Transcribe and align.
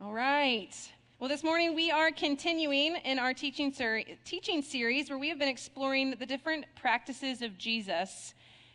All 0.00 0.12
right. 0.12 0.72
Well, 1.18 1.28
this 1.28 1.42
morning 1.42 1.74
we 1.74 1.90
are 1.90 2.12
continuing 2.12 2.94
in 3.04 3.18
our 3.18 3.34
teaching, 3.34 3.72
ser- 3.72 4.04
teaching 4.24 4.62
series 4.62 5.10
where 5.10 5.18
we 5.18 5.28
have 5.28 5.40
been 5.40 5.48
exploring 5.48 6.14
the 6.20 6.24
different 6.24 6.66
practices 6.76 7.42
of 7.42 7.58
Jesus 7.58 8.32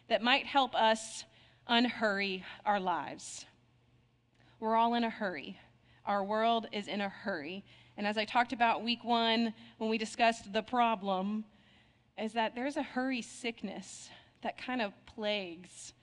that 0.10 0.22
might 0.22 0.46
help 0.46 0.76
us 0.76 1.24
unhurry 1.66 2.44
our 2.66 2.78
lives. 2.78 3.46
We're 4.60 4.76
all 4.76 4.96
in 4.96 5.06
a 5.06 5.10
hurry. 5.10 5.58
Our 6.06 6.26
world 6.26 6.68
is 6.74 6.90
in 6.90 7.00
a 7.00 7.08
hurry. 7.08 7.64
And 7.96 8.06
as 8.06 8.18
I 8.18 8.26
talked 8.26 8.52
about 8.52 8.84
week 8.84 9.06
one 9.06 9.54
when 9.78 9.90
we 9.90 9.98
discussed 9.98 10.52
the 10.52 10.62
problem, 10.62 11.46
is 12.22 12.34
that 12.34 12.54
there's 12.54 12.76
a 12.76 12.84
hurry 12.84 13.22
sickness 13.22 14.10
that 14.42 14.58
kind 14.58 14.82
of 14.82 14.92
plagues 15.06 15.94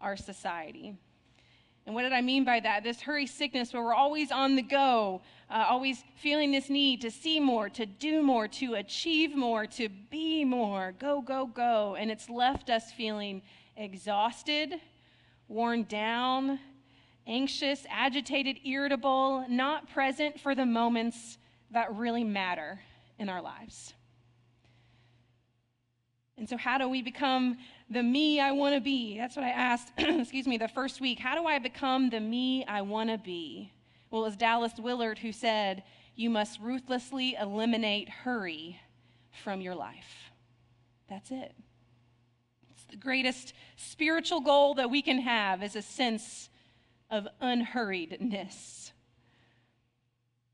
our 0.00 0.16
society. 0.16 0.94
And 1.86 1.94
what 1.94 2.02
did 2.02 2.12
I 2.12 2.20
mean 2.20 2.44
by 2.44 2.60
that? 2.60 2.84
This 2.84 3.00
hurry 3.00 3.26
sickness 3.26 3.72
where 3.72 3.82
we're 3.82 3.94
always 3.94 4.30
on 4.30 4.54
the 4.54 4.62
go, 4.62 5.22
uh, 5.50 5.66
always 5.68 6.04
feeling 6.16 6.52
this 6.52 6.68
need 6.68 7.00
to 7.00 7.10
see 7.10 7.40
more, 7.40 7.68
to 7.70 7.86
do 7.86 8.22
more, 8.22 8.46
to 8.48 8.74
achieve 8.74 9.34
more, 9.34 9.66
to 9.66 9.88
be 9.88 10.44
more, 10.44 10.94
go, 10.98 11.20
go, 11.20 11.46
go. 11.46 11.96
And 11.98 12.10
it's 12.10 12.28
left 12.28 12.70
us 12.70 12.92
feeling 12.92 13.42
exhausted, 13.76 14.74
worn 15.48 15.84
down, 15.84 16.60
anxious, 17.26 17.86
agitated, 17.90 18.58
irritable, 18.64 19.44
not 19.48 19.90
present 19.90 20.38
for 20.38 20.54
the 20.54 20.66
moments 20.66 21.38
that 21.70 21.94
really 21.94 22.24
matter 22.24 22.80
in 23.18 23.28
our 23.28 23.40
lives. 23.40 23.94
And 26.36 26.48
so, 26.48 26.56
how 26.56 26.78
do 26.78 26.88
we 26.88 27.02
become 27.02 27.58
the 27.90 28.02
me 28.02 28.40
I 28.40 28.52
want 28.52 28.74
to 28.76 28.80
be? 28.80 29.18
That's 29.18 29.36
what 29.36 29.44
I 29.44 29.50
asked, 29.50 29.92
excuse 29.98 30.46
me, 30.46 30.56
the 30.56 30.68
first 30.68 31.00
week. 31.00 31.18
How 31.18 31.34
do 31.34 31.46
I 31.46 31.58
become 31.58 32.08
the 32.08 32.20
me 32.20 32.64
I 32.66 32.82
want 32.82 33.10
to 33.10 33.18
be? 33.18 33.72
Well, 34.10 34.22
it 34.22 34.26
was 34.26 34.36
Dallas 34.36 34.72
Willard 34.78 35.18
who 35.18 35.32
said, 35.32 35.82
You 36.14 36.30
must 36.30 36.60
ruthlessly 36.60 37.36
eliminate 37.40 38.08
hurry 38.08 38.80
from 39.42 39.60
your 39.60 39.74
life. 39.74 40.30
That's 41.08 41.30
it. 41.30 41.54
It's 42.70 42.84
the 42.84 42.96
greatest 42.96 43.52
spiritual 43.76 44.40
goal 44.40 44.74
that 44.74 44.90
we 44.90 45.02
can 45.02 45.20
have 45.20 45.62
is 45.62 45.74
a 45.74 45.82
sense 45.82 46.48
of 47.10 47.26
unhurriedness. 47.42 48.92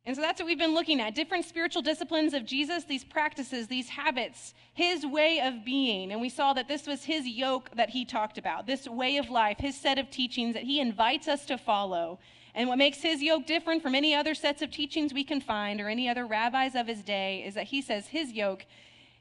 And 0.06 0.14
so 0.14 0.22
that's 0.22 0.40
what 0.40 0.46
we've 0.46 0.56
been 0.56 0.72
looking 0.72 1.00
at 1.00 1.16
different 1.16 1.44
spiritual 1.44 1.82
disciplines 1.82 2.32
of 2.32 2.46
Jesus, 2.46 2.84
these 2.84 3.02
practices, 3.02 3.66
these 3.66 3.88
habits, 3.88 4.54
his 4.72 5.04
way 5.04 5.40
of 5.40 5.64
being. 5.64 6.12
And 6.12 6.20
we 6.20 6.28
saw 6.28 6.52
that 6.52 6.68
this 6.68 6.86
was 6.86 7.02
his 7.02 7.26
yoke 7.26 7.70
that 7.74 7.90
he 7.90 8.04
talked 8.04 8.38
about, 8.38 8.68
this 8.68 8.86
way 8.86 9.16
of 9.16 9.30
life, 9.30 9.58
his 9.58 9.76
set 9.76 9.98
of 9.98 10.08
teachings 10.08 10.54
that 10.54 10.62
he 10.62 10.78
invites 10.78 11.26
us 11.26 11.44
to 11.46 11.58
follow. 11.58 12.20
And 12.54 12.68
what 12.68 12.78
makes 12.78 13.02
his 13.02 13.20
yoke 13.20 13.46
different 13.46 13.82
from 13.82 13.96
any 13.96 14.14
other 14.14 14.36
sets 14.36 14.62
of 14.62 14.70
teachings 14.70 15.12
we 15.12 15.24
can 15.24 15.40
find 15.40 15.80
or 15.80 15.88
any 15.88 16.08
other 16.08 16.24
rabbis 16.24 16.76
of 16.76 16.86
his 16.86 17.02
day 17.02 17.42
is 17.44 17.54
that 17.54 17.64
he 17.64 17.82
says 17.82 18.06
his 18.06 18.30
yoke 18.30 18.64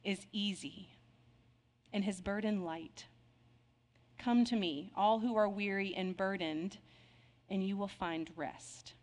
is 0.03 0.27
easy 0.31 0.89
and 1.92 2.05
his 2.05 2.22
burden 2.22 2.64
light. 2.64 3.08
Come 4.20 4.45
to 4.45 4.55
me, 4.55 4.92
all 4.95 5.20
who 5.20 5.36
are 5.36 5.49
weary 5.49 5.95
and 5.95 6.16
burdened, 6.16 6.77
and 7.49 7.66
you 7.66 7.75
will 7.75 7.88
find 7.88 8.30
rest. 8.36 8.94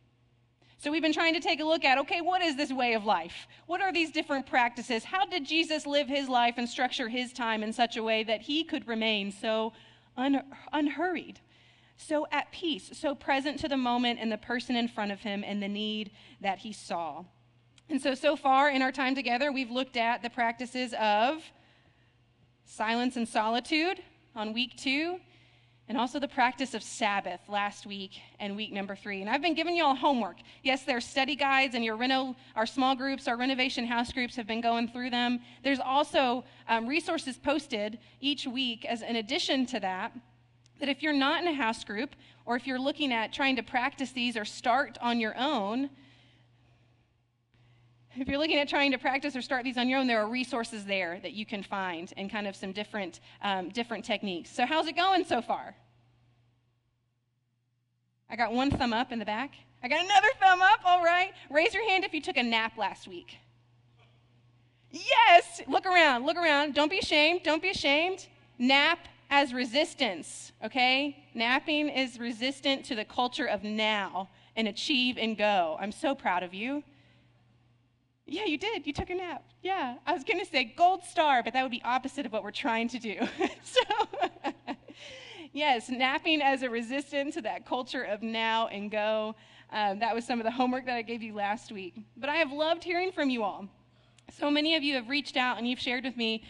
So 0.83 0.91
we've 0.91 1.01
been 1.01 1.13
trying 1.13 1.35
to 1.35 1.41
take 1.41 1.61
a 1.61 1.65
look 1.65 1.85
at 1.85 1.97
okay, 1.99 2.21
what 2.21 2.43
is 2.43 2.57
this 2.57 2.73
way 2.73 2.95
of 2.95 3.05
life? 3.05 3.47
What 3.67 3.81
are 3.81 3.93
these 3.93 4.11
different 4.11 4.47
practices? 4.47 5.05
How 5.05 5.25
did 5.25 5.47
Jesus 5.47 5.87
live 5.87 6.09
his 6.09 6.29
life 6.29 6.55
and 6.57 6.69
structure 6.69 7.09
his 7.09 7.33
time 7.33 7.63
in 7.63 7.73
such 7.73 7.97
a 7.97 8.03
way 8.03 8.25
that 8.25 8.43
he 8.43 8.65
could 8.65 8.89
remain 8.89 9.31
so 9.31 9.75
un- 10.17 10.43
unhurried, 10.73 11.39
so 11.97 12.27
at 12.33 12.51
peace, 12.51 12.91
so 12.95 13.15
present 13.15 13.61
to 13.61 13.69
the 13.69 13.77
moment 13.77 14.19
and 14.21 14.33
the 14.33 14.39
person 14.39 14.75
in 14.75 14.89
front 14.89 15.13
of 15.13 15.21
him 15.21 15.45
and 15.47 15.63
the 15.63 15.69
need 15.69 16.11
that 16.41 16.59
he 16.59 16.73
saw? 16.73 17.23
And 17.89 18.03
so, 18.03 18.17
so 18.17 18.35
far 18.35 18.69
in 18.69 18.83
our 18.83 18.91
time 18.91 19.15
together, 19.15 19.53
we've 19.53 19.71
looked 19.71 19.97
at 19.97 20.21
the 20.21 20.31
practices 20.31 20.95
of 20.99 21.45
silence 22.65 23.15
and 23.17 23.29
solitude 23.29 24.03
on 24.35 24.53
week 24.53 24.77
two 24.77 25.21
and 25.89 25.99
also 25.99 26.19
the 26.19 26.29
practice 26.29 26.75
of 26.75 26.83
Sabbath 26.83 27.41
last 27.49 27.87
week 27.87 28.13
and 28.39 28.57
week 28.57 28.73
number 28.73 28.95
three. 28.95 29.21
And 29.21 29.29
I've 29.29 29.43
been 29.43 29.55
giving 29.55 29.77
you 29.77 29.85
all 29.85 29.95
homework. 29.95 30.37
Yes, 30.63 30.85
there's 30.85 31.05
study 31.05 31.37
guides, 31.37 31.75
and 31.75 31.85
your 31.85 31.97
reno, 31.97 32.37
our 32.57 32.67
small 32.67 32.95
groups, 32.95 33.29
our 33.29 33.37
renovation 33.37 33.87
house 33.87 34.13
groups 34.13 34.37
have 34.37 34.47
been 34.47 34.61
going 34.61 34.89
through 34.89 35.11
them. 35.11 35.41
There's 35.63 35.81
also 35.81 36.45
um, 36.69 36.87
resources 36.87 37.37
posted 37.37 37.99
each 38.21 38.47
week 38.47 38.85
as 38.85 39.03
an 39.03 39.17
addition 39.17 39.67
to 39.67 39.81
that. 39.81 40.13
That 40.81 40.89
if 40.89 41.03
you're 41.03 41.13
not 41.13 41.43
in 41.43 41.49
a 41.49 41.55
house 41.55 41.85
group, 41.85 42.17
or 42.45 42.57
if 42.57 42.67
you're 42.67 42.79
looking 42.79 43.13
at 43.13 43.33
trying 43.33 43.57
to 43.57 43.63
practice 43.63 44.13
these 44.13 44.37
or 44.37 44.45
start 44.45 44.99
on 45.01 45.21
your 45.21 45.37
own, 45.39 45.91
if 48.17 48.29
you're 48.29 48.39
looking 48.39 48.59
at 48.59 48.69
trying 48.69 48.91
to 48.93 48.99
practice 48.99 49.35
or 49.35 49.43
start 49.43 49.65
these 49.65 49.79
on 49.79 49.89
your 49.89 49.99
own, 49.99 50.07
there 50.07 50.21
are 50.21 50.29
resources 50.29 50.85
there 50.85 51.19
that 51.23 51.33
you 51.33 51.47
can 51.47 51.63
find 51.63 52.13
and 52.17 52.31
kind 52.31 52.47
of 52.47 52.55
some 52.55 52.73
different, 52.73 53.21
um, 53.43 53.69
different 53.71 54.05
techniques. 54.05 54.51
So, 54.51 54.67
how's 54.67 54.87
it 54.87 54.97
going 54.97 55.25
so 55.25 55.41
far? 55.41 55.75
I 58.29 58.37
got 58.37 58.53
one 58.53 58.71
thumb 58.71 58.93
up 58.93 59.13
in 59.13 59.19
the 59.19 59.25
back. 59.25 59.53
I 59.83 59.89
got 59.89 60.05
another 60.05 60.29
thumb 60.41 60.63
up, 60.63 60.81
all 60.85 61.03
right. 61.03 61.33
Raise 61.51 61.75
your 61.75 61.89
hand 61.89 62.05
if 62.05 62.15
you 62.15 62.21
took 62.21 62.37
a 62.37 62.43
nap 62.43 62.79
last 62.79 63.09
week. 63.09 63.37
Yes, 64.91 65.63
look 65.67 65.87
around, 65.87 66.27
look 66.27 66.37
around. 66.37 66.75
Don't 66.75 66.91
be 66.91 66.99
ashamed, 66.99 67.43
don't 67.43 67.63
be 67.63 67.71
ashamed. 67.71 68.27
Nap 68.59 68.99
as 69.31 69.55
resistance, 69.55 70.53
okay? 70.63 71.25
Napping 71.35 71.89
is 71.89 72.19
resistant 72.19 72.85
to 72.85 72.95
the 72.95 73.05
culture 73.05 73.47
of 73.47 73.65
now 73.65 74.29
and 74.55 74.69
achieve 74.69 75.17
and 75.19 75.37
go. 75.37 75.77
I'm 75.81 75.93
so 75.93 76.15
proud 76.15 76.43
of 76.43 76.53
you. 76.53 76.85
Yeah, 78.27 78.45
you 78.45 78.57
did. 78.57 78.87
You 78.87 78.93
took 78.93 79.11
a 79.11 79.15
nap. 79.15 79.45
Yeah. 79.63 79.97
I 80.07 80.13
was 80.13 80.25
going 80.25 80.39
to 80.39 80.47
say 80.47 80.65
gold 80.77 81.05
star, 81.05 81.43
but 81.43 81.53
that 81.53 81.63
would 81.63 81.71
be 81.71 81.83
opposite 81.85 82.25
of 82.25 82.33
what 82.33 82.43
we're 82.43 82.51
trying 82.51 82.89
to 82.89 82.99
do. 82.99 83.17
so, 83.63 83.81
yes, 85.53 85.89
napping 85.89 86.41
as 86.41 86.63
a 86.63 86.71
resistance 86.71 87.35
to 87.35 87.43
that 87.43 87.67
culture 87.67 88.03
of 88.03 88.23
now 88.23 88.69
and 88.69 88.91
go. 88.91 89.35
Um, 89.71 89.99
that 90.01 90.15
was 90.15 90.27
some 90.27 90.39
of 90.39 90.45
the 90.45 90.51
homework 90.51 90.87
that 90.87 90.97
I 90.97 91.03
gave 91.03 91.23
you 91.23 91.35
last 91.35 91.73
week. 91.73 91.95
But 92.17 92.29
I 92.29 92.37
have 92.37 92.53
loved 92.53 92.85
hearing 92.85 93.11
from 93.11 93.31
you 93.31 93.43
all. 93.43 93.69
So 94.39 94.51
many 94.51 94.77
of 94.77 94.83
you 94.83 94.95
have 94.95 95.09
reached 95.09 95.37
out 95.37 95.59
and 95.59 95.69
you've 95.69 95.81
shared 95.81 96.05
with 96.05 96.17
me 96.17 96.45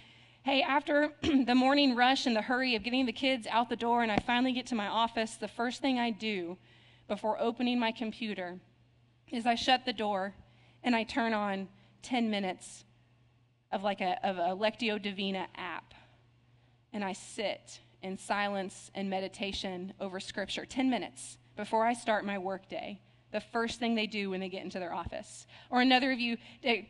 hey, 0.44 0.60
after 0.62 1.12
the 1.22 1.54
morning 1.54 1.94
rush 1.94 2.26
and 2.26 2.34
the 2.34 2.42
hurry 2.42 2.74
of 2.74 2.82
getting 2.82 3.06
the 3.06 3.12
kids 3.12 3.46
out 3.48 3.68
the 3.68 3.76
door, 3.76 4.02
and 4.02 4.10
I 4.10 4.18
finally 4.18 4.52
get 4.52 4.66
to 4.66 4.74
my 4.74 4.88
office, 4.88 5.36
the 5.36 5.48
first 5.48 5.80
thing 5.80 5.98
I 5.98 6.10
do 6.10 6.58
before 7.08 7.40
opening 7.40 7.78
my 7.78 7.92
computer 7.92 8.58
is 9.30 9.46
I 9.46 9.54
shut 9.54 9.84
the 9.84 9.92
door 9.92 10.34
and 10.84 10.94
I 10.94 11.04
turn 11.04 11.32
on 11.32 11.68
10 12.02 12.30
minutes 12.30 12.84
of 13.70 13.82
like 13.82 14.00
a, 14.00 14.18
of 14.26 14.36
a 14.36 14.56
Lectio 14.56 15.00
Divina 15.00 15.46
app. 15.56 15.94
And 16.92 17.02
I 17.02 17.14
sit 17.14 17.80
in 18.02 18.18
silence 18.18 18.90
and 18.94 19.08
meditation 19.08 19.94
over 20.00 20.20
scripture 20.20 20.66
10 20.66 20.90
minutes 20.90 21.38
before 21.56 21.86
I 21.86 21.94
start 21.94 22.24
my 22.24 22.38
workday. 22.38 23.00
The 23.30 23.40
first 23.40 23.78
thing 23.78 23.94
they 23.94 24.06
do 24.06 24.28
when 24.28 24.40
they 24.40 24.50
get 24.50 24.62
into 24.62 24.78
their 24.78 24.92
office. 24.92 25.46
Or 25.70 25.80
another 25.80 26.12
of 26.12 26.20
you 26.20 26.36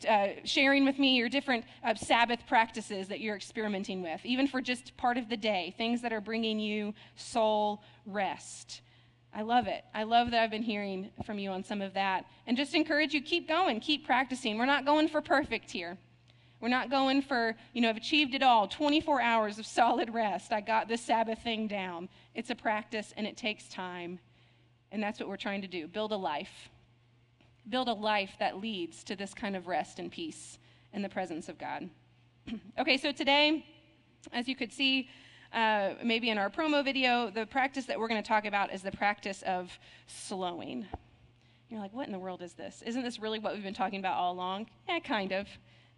uh, 0.08 0.28
sharing 0.44 0.84
with 0.84 0.98
me 0.98 1.16
your 1.16 1.28
different 1.28 1.64
uh, 1.84 1.94
Sabbath 1.94 2.40
practices 2.48 3.06
that 3.08 3.20
you're 3.20 3.36
experimenting 3.36 4.02
with, 4.02 4.24
even 4.24 4.48
for 4.48 4.60
just 4.60 4.96
part 4.96 5.18
of 5.18 5.28
the 5.28 5.36
day, 5.36 5.72
things 5.78 6.02
that 6.02 6.12
are 6.12 6.20
bringing 6.20 6.58
you 6.58 6.94
soul 7.14 7.84
rest. 8.06 8.80
I 9.34 9.42
love 9.42 9.66
it. 9.66 9.84
I 9.94 10.02
love 10.02 10.30
that 10.30 10.42
I've 10.42 10.50
been 10.50 10.62
hearing 10.62 11.10
from 11.24 11.38
you 11.38 11.50
on 11.50 11.64
some 11.64 11.80
of 11.80 11.94
that. 11.94 12.26
And 12.46 12.56
just 12.56 12.74
encourage 12.74 13.14
you 13.14 13.22
keep 13.22 13.48
going, 13.48 13.80
keep 13.80 14.04
practicing. 14.04 14.58
We're 14.58 14.66
not 14.66 14.84
going 14.84 15.08
for 15.08 15.22
perfect 15.22 15.70
here. 15.70 15.96
We're 16.60 16.68
not 16.68 16.90
going 16.90 17.22
for, 17.22 17.56
you 17.72 17.80
know, 17.80 17.88
I've 17.88 17.96
achieved 17.96 18.34
it 18.34 18.42
all 18.42 18.68
24 18.68 19.20
hours 19.20 19.58
of 19.58 19.66
solid 19.80 20.12
rest. 20.12 20.52
I 20.52 20.60
got 20.60 20.86
this 20.86 21.00
Sabbath 21.00 21.42
thing 21.42 21.66
down. 21.66 22.08
It's 22.34 22.50
a 22.50 22.54
practice 22.54 23.12
and 23.16 23.26
it 23.26 23.36
takes 23.36 23.68
time. 23.68 24.20
And 24.92 25.02
that's 25.02 25.18
what 25.18 25.28
we're 25.28 25.36
trying 25.36 25.62
to 25.62 25.68
do 25.68 25.88
build 25.88 26.12
a 26.12 26.16
life. 26.16 26.68
Build 27.68 27.88
a 27.88 27.94
life 27.94 28.36
that 28.38 28.60
leads 28.60 29.02
to 29.04 29.16
this 29.16 29.32
kind 29.32 29.56
of 29.56 29.66
rest 29.66 29.98
and 29.98 30.10
peace 30.10 30.58
in 30.92 31.00
the 31.00 31.08
presence 31.08 31.48
of 31.48 31.58
God. 31.58 31.88
okay, 32.78 32.98
so 32.98 33.12
today, 33.12 33.64
as 34.32 34.46
you 34.46 34.56
could 34.56 34.72
see, 34.72 35.08
uh, 35.52 35.94
maybe 36.02 36.30
in 36.30 36.38
our 36.38 36.48
promo 36.48 36.82
video, 36.82 37.30
the 37.30 37.44
practice 37.44 37.84
that 37.86 37.98
we're 37.98 38.08
going 38.08 38.22
to 38.22 38.26
talk 38.26 38.46
about 38.46 38.72
is 38.72 38.82
the 38.82 38.90
practice 38.90 39.42
of 39.42 39.78
slowing. 40.06 40.86
You're 41.68 41.80
like, 41.80 41.92
what 41.92 42.06
in 42.06 42.12
the 42.12 42.18
world 42.18 42.42
is 42.42 42.54
this? 42.54 42.82
Isn't 42.86 43.02
this 43.02 43.18
really 43.18 43.38
what 43.38 43.54
we've 43.54 43.62
been 43.62 43.74
talking 43.74 43.98
about 43.98 44.16
all 44.16 44.32
along? 44.32 44.66
Yeah, 44.88 44.98
kind 45.00 45.32
of. 45.32 45.48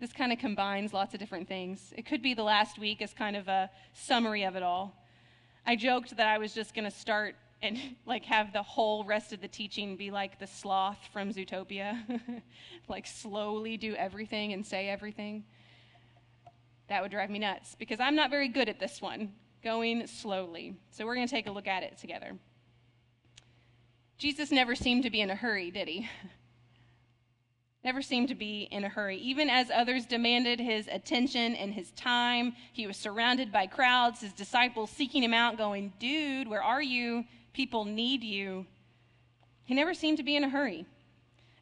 This 0.00 0.12
kind 0.12 0.32
of 0.32 0.38
combines 0.38 0.92
lots 0.92 1.14
of 1.14 1.20
different 1.20 1.46
things. 1.46 1.92
It 1.96 2.04
could 2.04 2.20
be 2.20 2.34
the 2.34 2.42
last 2.42 2.78
week 2.78 3.00
as 3.00 3.12
kind 3.12 3.36
of 3.36 3.46
a 3.46 3.70
summary 3.92 4.42
of 4.42 4.56
it 4.56 4.62
all. 4.62 4.96
I 5.66 5.76
joked 5.76 6.16
that 6.16 6.26
I 6.26 6.38
was 6.38 6.52
just 6.52 6.74
going 6.74 6.84
to 6.84 6.90
start 6.90 7.36
and 7.62 7.78
like 8.06 8.24
have 8.24 8.52
the 8.52 8.62
whole 8.62 9.04
rest 9.04 9.32
of 9.32 9.40
the 9.40 9.48
teaching 9.48 9.96
be 9.96 10.10
like 10.10 10.40
the 10.40 10.48
sloth 10.48 10.98
from 11.12 11.32
Zootopia, 11.32 12.20
like 12.88 13.06
slowly 13.06 13.76
do 13.76 13.94
everything 13.94 14.52
and 14.52 14.66
say 14.66 14.88
everything. 14.88 15.44
That 16.88 17.02
would 17.02 17.12
drive 17.12 17.30
me 17.30 17.38
nuts 17.38 17.76
because 17.78 18.00
I'm 18.00 18.16
not 18.16 18.30
very 18.30 18.48
good 18.48 18.68
at 18.68 18.80
this 18.80 19.00
one 19.00 19.32
going 19.64 20.06
slowly. 20.06 20.76
So 20.90 21.04
we're 21.04 21.16
going 21.16 21.26
to 21.26 21.34
take 21.34 21.48
a 21.48 21.50
look 21.50 21.66
at 21.66 21.82
it 21.82 21.98
together. 21.98 22.36
Jesus 24.18 24.52
never 24.52 24.74
seemed 24.76 25.02
to 25.02 25.10
be 25.10 25.20
in 25.20 25.30
a 25.30 25.34
hurry, 25.34 25.70
did 25.70 25.88
he? 25.88 26.08
never 27.84 28.00
seemed 28.00 28.28
to 28.28 28.34
be 28.34 28.68
in 28.70 28.84
a 28.84 28.88
hurry. 28.88 29.18
Even 29.18 29.50
as 29.50 29.70
others 29.70 30.06
demanded 30.06 30.60
his 30.60 30.88
attention 30.88 31.54
and 31.54 31.74
his 31.74 31.90
time, 31.92 32.54
he 32.72 32.86
was 32.86 32.96
surrounded 32.96 33.50
by 33.50 33.66
crowds, 33.66 34.20
his 34.20 34.32
disciples 34.32 34.90
seeking 34.90 35.22
him 35.22 35.34
out, 35.34 35.58
going, 35.58 35.92
Dude, 35.98 36.48
where 36.48 36.62
are 36.62 36.82
you? 36.82 37.24
People 37.52 37.84
need 37.84 38.22
you. 38.22 38.66
He 39.64 39.74
never 39.74 39.94
seemed 39.94 40.18
to 40.18 40.24
be 40.24 40.36
in 40.36 40.44
a 40.44 40.48
hurry. 40.48 40.86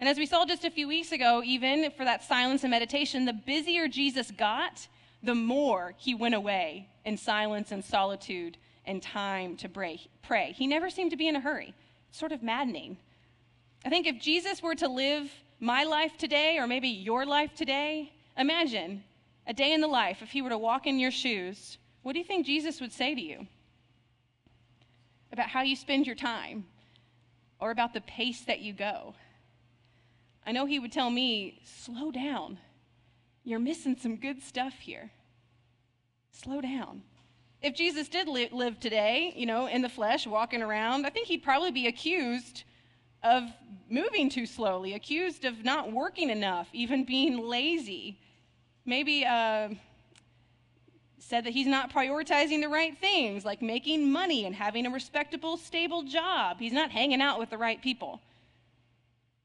And 0.00 0.08
as 0.08 0.18
we 0.18 0.26
saw 0.26 0.44
just 0.44 0.64
a 0.64 0.70
few 0.70 0.88
weeks 0.88 1.12
ago, 1.12 1.42
even 1.44 1.90
for 1.92 2.04
that 2.04 2.24
silence 2.24 2.64
and 2.64 2.70
meditation, 2.70 3.24
the 3.24 3.32
busier 3.32 3.86
Jesus 3.86 4.30
got, 4.32 4.88
the 5.22 5.34
more 5.34 5.94
he 5.96 6.14
went 6.14 6.34
away 6.34 6.88
in 7.04 7.16
silence 7.16 7.70
and 7.72 7.84
solitude 7.84 8.58
and 8.84 9.02
time 9.02 9.56
to 9.56 9.68
pray. 9.68 10.52
He 10.52 10.66
never 10.66 10.90
seemed 10.90 11.12
to 11.12 11.16
be 11.16 11.28
in 11.28 11.36
a 11.36 11.40
hurry. 11.40 11.74
It's 12.08 12.18
sort 12.18 12.32
of 12.32 12.42
maddening. 12.42 12.96
I 13.84 13.88
think 13.88 14.06
if 14.06 14.20
Jesus 14.20 14.62
were 14.62 14.74
to 14.76 14.88
live 14.88 15.30
my 15.60 15.84
life 15.84 16.16
today, 16.16 16.58
or 16.58 16.66
maybe 16.66 16.88
your 16.88 17.24
life 17.24 17.54
today, 17.54 18.12
imagine 18.36 19.04
a 19.46 19.54
day 19.54 19.72
in 19.72 19.80
the 19.80 19.86
life, 19.86 20.22
if 20.22 20.30
he 20.30 20.42
were 20.42 20.50
to 20.50 20.58
walk 20.58 20.86
in 20.86 20.98
your 20.98 21.10
shoes, 21.10 21.78
what 22.02 22.12
do 22.14 22.18
you 22.18 22.24
think 22.24 22.46
Jesus 22.46 22.80
would 22.80 22.92
say 22.92 23.14
to 23.14 23.20
you? 23.20 23.46
About 25.32 25.48
how 25.48 25.62
you 25.62 25.76
spend 25.76 26.06
your 26.06 26.16
time, 26.16 26.64
or 27.60 27.70
about 27.70 27.94
the 27.94 28.00
pace 28.00 28.40
that 28.42 28.60
you 28.60 28.72
go? 28.72 29.14
I 30.44 30.50
know 30.50 30.66
he 30.66 30.80
would 30.80 30.92
tell 30.92 31.10
me, 31.10 31.60
slow 31.64 32.10
down. 32.10 32.58
You're 33.44 33.58
missing 33.58 33.96
some 34.00 34.16
good 34.16 34.42
stuff 34.42 34.74
here. 34.74 35.10
Slow 36.30 36.60
down. 36.60 37.02
If 37.60 37.74
Jesus 37.74 38.08
did 38.08 38.28
li- 38.28 38.48
live 38.50 38.80
today, 38.80 39.32
you 39.36 39.46
know, 39.46 39.66
in 39.66 39.82
the 39.82 39.88
flesh, 39.88 40.26
walking 40.26 40.62
around, 40.62 41.06
I 41.06 41.10
think 41.10 41.28
he'd 41.28 41.42
probably 41.42 41.70
be 41.70 41.86
accused 41.86 42.64
of 43.22 43.44
moving 43.88 44.28
too 44.28 44.46
slowly, 44.46 44.94
accused 44.94 45.44
of 45.44 45.64
not 45.64 45.92
working 45.92 46.30
enough, 46.30 46.68
even 46.72 47.04
being 47.04 47.38
lazy. 47.38 48.18
Maybe 48.84 49.24
uh, 49.24 49.68
said 51.18 51.44
that 51.44 51.52
he's 51.52 51.68
not 51.68 51.92
prioritizing 51.92 52.60
the 52.60 52.68
right 52.68 52.98
things, 52.98 53.44
like 53.44 53.62
making 53.62 54.10
money 54.10 54.44
and 54.44 54.54
having 54.54 54.86
a 54.86 54.90
respectable, 54.90 55.56
stable 55.56 56.02
job. 56.02 56.58
He's 56.58 56.72
not 56.72 56.90
hanging 56.90 57.22
out 57.22 57.38
with 57.38 57.50
the 57.50 57.58
right 57.58 57.80
people. 57.80 58.20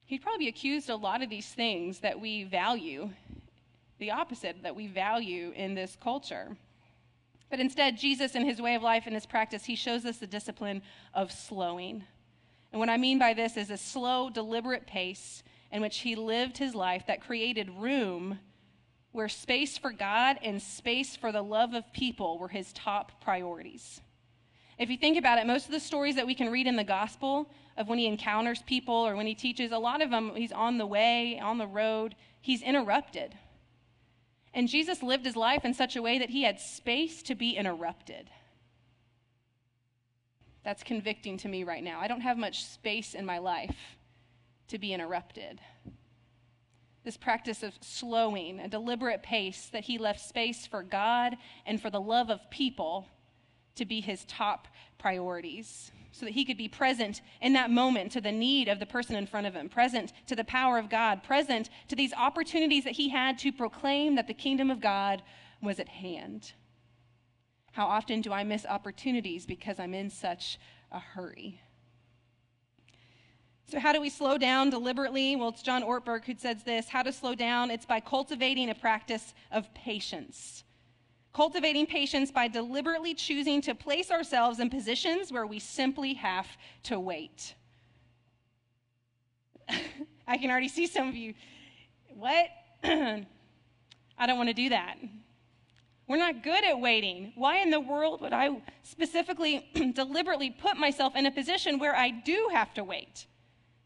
He'd 0.05 0.23
probably 0.23 0.45
be 0.45 0.49
accused 0.49 0.89
of 0.89 0.99
a 0.99 1.03
lot 1.03 1.21
of 1.21 1.29
these 1.29 1.47
things 1.47 1.99
that 1.99 2.19
we 2.19 2.45
value 2.45 3.11
the 3.99 4.11
opposite 4.11 4.63
that 4.63 4.75
we 4.75 4.87
value 4.87 5.51
in 5.55 5.73
this 5.73 5.97
culture. 6.01 6.57
But 7.49 7.59
instead, 7.59 7.97
Jesus, 7.97 8.35
in 8.35 8.45
his 8.45 8.61
way 8.61 8.75
of 8.75 8.83
life 8.83 9.03
and 9.05 9.15
his 9.15 9.25
practice, 9.25 9.65
he 9.65 9.75
shows 9.75 10.05
us 10.05 10.17
the 10.17 10.27
discipline 10.27 10.81
of 11.13 11.31
slowing. 11.31 12.03
And 12.71 12.79
what 12.79 12.89
I 12.89 12.97
mean 12.97 13.19
by 13.19 13.33
this 13.33 13.55
is 13.55 13.69
a 13.69 13.77
slow, 13.77 14.29
deliberate 14.29 14.85
pace 14.85 15.43
in 15.71 15.81
which 15.81 15.99
he 15.99 16.15
lived 16.15 16.57
his 16.57 16.75
life 16.75 17.05
that 17.07 17.21
created 17.21 17.69
room 17.69 18.39
where 19.11 19.29
space 19.29 19.77
for 19.77 19.91
God 19.91 20.37
and 20.43 20.61
space 20.61 21.15
for 21.15 21.31
the 21.31 21.41
love 21.41 21.73
of 21.73 21.91
people 21.93 22.37
were 22.37 22.49
his 22.49 22.71
top 22.73 23.21
priorities. 23.21 24.01
If 24.77 24.91
you 24.91 24.97
think 24.97 25.17
about 25.17 25.39
it, 25.39 25.47
most 25.47 25.65
of 25.65 25.71
the 25.71 25.79
stories 25.79 26.15
that 26.15 26.27
we 26.27 26.35
can 26.35 26.51
read 26.51 26.67
in 26.67 26.75
the 26.75 26.83
gospel 26.83 27.49
of 27.77 27.87
when 27.87 27.97
he 27.97 28.05
encounters 28.05 28.61
people 28.63 28.93
or 28.93 29.15
when 29.15 29.25
he 29.25 29.33
teaches, 29.33 29.71
a 29.71 29.79
lot 29.79 30.01
of 30.01 30.11
them, 30.11 30.33
he's 30.35 30.51
on 30.51 30.77
the 30.77 30.85
way, 30.85 31.39
on 31.39 31.57
the 31.57 31.65
road, 31.65 32.15
he's 32.41 32.61
interrupted. 32.61 33.33
And 34.57 34.67
Jesus 34.67 35.03
lived 35.03 35.23
his 35.23 35.35
life 35.35 35.65
in 35.65 35.75
such 35.75 35.95
a 35.95 36.01
way 36.01 36.17
that 36.17 36.31
he 36.31 36.41
had 36.41 36.59
space 36.59 37.21
to 37.21 37.35
be 37.35 37.51
interrupted. 37.51 38.27
That's 40.63 40.81
convicting 40.81 41.37
to 41.37 41.47
me 41.47 41.63
right 41.63 41.83
now. 41.83 41.99
I 41.99 42.07
don't 42.07 42.21
have 42.21 42.39
much 42.39 42.65
space 42.65 43.13
in 43.13 43.23
my 43.23 43.37
life 43.37 43.77
to 44.69 44.79
be 44.79 44.93
interrupted. 44.93 45.61
This 47.03 47.17
practice 47.17 47.61
of 47.61 47.75
slowing, 47.81 48.59
a 48.59 48.67
deliberate 48.67 49.21
pace, 49.21 49.69
that 49.73 49.83
he 49.83 49.99
left 49.99 50.21
space 50.21 50.65
for 50.65 50.81
God 50.81 51.37
and 51.67 51.79
for 51.79 51.91
the 51.91 52.01
love 52.01 52.31
of 52.31 52.49
people 52.49 53.07
to 53.75 53.85
be 53.85 54.01
his 54.01 54.25
top 54.25 54.67
priorities 54.97 55.91
so 56.17 56.25
that 56.25 56.33
he 56.33 56.45
could 56.45 56.57
be 56.57 56.67
present 56.67 57.21
in 57.41 57.53
that 57.53 57.69
moment 57.69 58.11
to 58.11 58.21
the 58.21 58.31
need 58.31 58.67
of 58.67 58.79
the 58.79 58.85
person 58.85 59.15
in 59.15 59.27
front 59.27 59.45
of 59.45 59.53
him, 59.53 59.69
present 59.69 60.11
to 60.25 60.35
the 60.35 60.43
power 60.43 60.77
of 60.79 60.89
God, 60.89 61.23
present 61.23 61.69
to 61.87 61.95
these 61.95 62.13
opportunities 62.13 62.83
that 62.83 62.93
he 62.93 63.09
had 63.09 63.37
to 63.39 63.51
proclaim 63.51 64.15
that 64.15 64.27
the 64.27 64.33
kingdom 64.33 64.71
of 64.71 64.81
God 64.81 65.21
was 65.61 65.79
at 65.79 65.89
hand. 65.89 66.53
How 67.73 67.85
often 67.85 68.21
do 68.21 68.33
I 68.33 68.43
miss 68.43 68.65
opportunities 68.65 69.45
because 69.45 69.79
I'm 69.79 69.93
in 69.93 70.09
such 70.09 70.59
a 70.91 70.99
hurry? 70.99 71.61
So, 73.69 73.79
how 73.79 73.91
do 73.91 74.01
we 74.01 74.09
slow 74.09 74.37
down 74.37 74.69
deliberately? 74.69 75.35
Well, 75.35 75.49
it's 75.49 75.61
John 75.61 75.83
Ortberg 75.83 76.25
who 76.25 76.35
says 76.37 76.63
this 76.63 76.89
how 76.89 77.03
to 77.03 77.11
slow 77.11 77.35
down. 77.35 77.69
It's 77.69 77.85
by 77.85 77.99
cultivating 77.99 78.69
a 78.69 78.75
practice 78.75 79.35
of 79.51 79.71
patience 79.73 80.63
cultivating 81.37 81.85
patience 81.85 82.31
by 82.31 82.47
deliberately 82.47 83.13
choosing 83.13 83.61
to 83.61 83.75
place 83.75 84.09
ourselves 84.09 84.59
in 84.59 84.71
positions 84.71 85.31
where 85.31 85.45
we 85.45 85.59
simply 85.59 86.15
have 86.15 86.47
to 86.81 86.99
wait. 86.99 87.53
I 90.27 90.37
can 90.37 90.49
already 90.49 90.67
see 90.67 90.87
some 90.87 91.07
of 91.07 91.15
you. 91.15 91.35
What? 92.09 92.47
I 92.83 94.25
don't 94.25 94.37
want 94.37 94.49
to 94.49 94.55
do 94.55 94.69
that. 94.69 94.97
We're 96.07 96.17
not 96.17 96.41
good 96.41 96.63
at 96.63 96.79
waiting. 96.79 97.33
Why 97.35 97.57
in 97.57 97.69
the 97.69 97.81
world 97.81 98.21
would 98.21 98.33
I 98.33 98.59
specifically, 98.81 99.69
deliberately 99.93 100.49
put 100.49 100.75
myself 100.75 101.15
in 101.15 101.27
a 101.27 101.31
position 101.31 101.77
where 101.77 101.95
I 101.95 102.09
do 102.09 102.49
have 102.51 102.73
to 102.73 102.83
wait? 102.83 103.27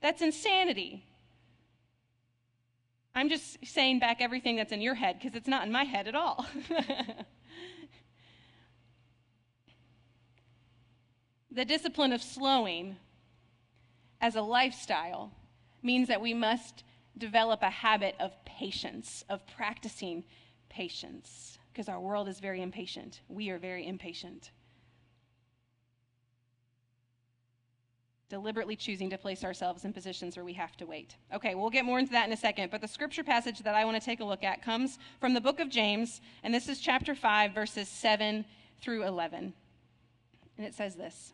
That's 0.01 0.21
insanity. 0.21 1.03
I'm 3.13 3.27
just 3.27 3.57
saying 3.65 3.99
back 3.99 4.21
everything 4.21 4.55
that's 4.55 4.71
in 4.71 4.79
your 4.79 4.95
head 4.95 5.17
because 5.19 5.35
it's 5.35 5.49
not 5.49 5.65
in 5.65 5.71
my 5.73 5.83
head 5.83 6.07
at 6.07 6.15
all. 6.15 6.45
The 11.53 11.65
discipline 11.65 12.13
of 12.13 12.21
slowing 12.21 12.95
as 14.21 14.35
a 14.35 14.41
lifestyle 14.41 15.33
means 15.83 16.07
that 16.07 16.21
we 16.21 16.33
must 16.33 16.83
develop 17.17 17.61
a 17.61 17.69
habit 17.69 18.15
of 18.19 18.31
patience, 18.45 19.25
of 19.29 19.45
practicing 19.47 20.23
patience, 20.69 21.57
because 21.73 21.89
our 21.89 21.99
world 21.99 22.29
is 22.29 22.39
very 22.39 22.61
impatient. 22.61 23.19
We 23.27 23.49
are 23.49 23.57
very 23.57 23.85
impatient. 23.85 24.51
Deliberately 28.29 28.77
choosing 28.77 29.09
to 29.09 29.17
place 29.17 29.43
ourselves 29.43 29.83
in 29.83 29.91
positions 29.91 30.37
where 30.37 30.45
we 30.45 30.53
have 30.53 30.77
to 30.77 30.85
wait. 30.85 31.17
Okay, 31.33 31.53
we'll 31.53 31.69
get 31.69 31.83
more 31.83 31.99
into 31.99 32.13
that 32.13 32.27
in 32.27 32.31
a 32.31 32.37
second, 32.37 32.71
but 32.71 32.79
the 32.79 32.87
scripture 32.87 33.25
passage 33.25 33.59
that 33.59 33.75
I 33.75 33.83
want 33.83 33.99
to 33.99 34.05
take 34.05 34.21
a 34.21 34.25
look 34.25 34.45
at 34.45 34.61
comes 34.61 34.99
from 35.19 35.33
the 35.33 35.41
book 35.41 35.59
of 35.59 35.67
James, 35.67 36.21
and 36.43 36.53
this 36.53 36.69
is 36.69 36.79
chapter 36.79 37.13
5, 37.13 37.53
verses 37.53 37.89
7 37.89 38.45
through 38.79 39.03
11. 39.03 39.51
And 40.57 40.65
it 40.65 40.73
says 40.73 40.95
this. 40.95 41.33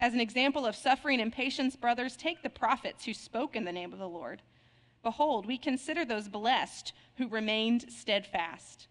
As 0.00 0.12
an 0.12 0.20
example 0.20 0.66
of 0.66 0.76
suffering 0.76 1.20
and 1.20 1.32
patience, 1.32 1.74
brothers, 1.74 2.16
take 2.16 2.42
the 2.42 2.50
prophets 2.50 3.04
who 3.04 3.14
spoke 3.14 3.56
in 3.56 3.64
the 3.64 3.72
name 3.72 3.92
of 3.92 3.98
the 3.98 4.08
Lord. 4.08 4.42
Behold, 5.02 5.46
we 5.46 5.56
consider 5.56 6.04
those 6.04 6.28
blessed 6.28 6.92
who 7.16 7.28
remained 7.28 7.90
steadfast. 7.90 8.88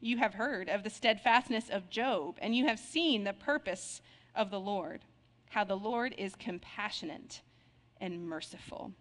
You 0.00 0.18
have 0.18 0.34
heard 0.34 0.68
of 0.68 0.82
the 0.82 0.90
steadfastness 0.90 1.70
of 1.70 1.90
Job, 1.90 2.38
and 2.40 2.56
you 2.56 2.66
have 2.66 2.78
seen 2.78 3.24
the 3.24 3.32
purpose 3.32 4.00
of 4.34 4.50
the 4.50 4.60
Lord, 4.60 5.04
how 5.50 5.64
the 5.64 5.76
Lord 5.76 6.14
is 6.18 6.34
compassionate 6.34 7.40
and 8.00 8.28
merciful. 8.28 8.92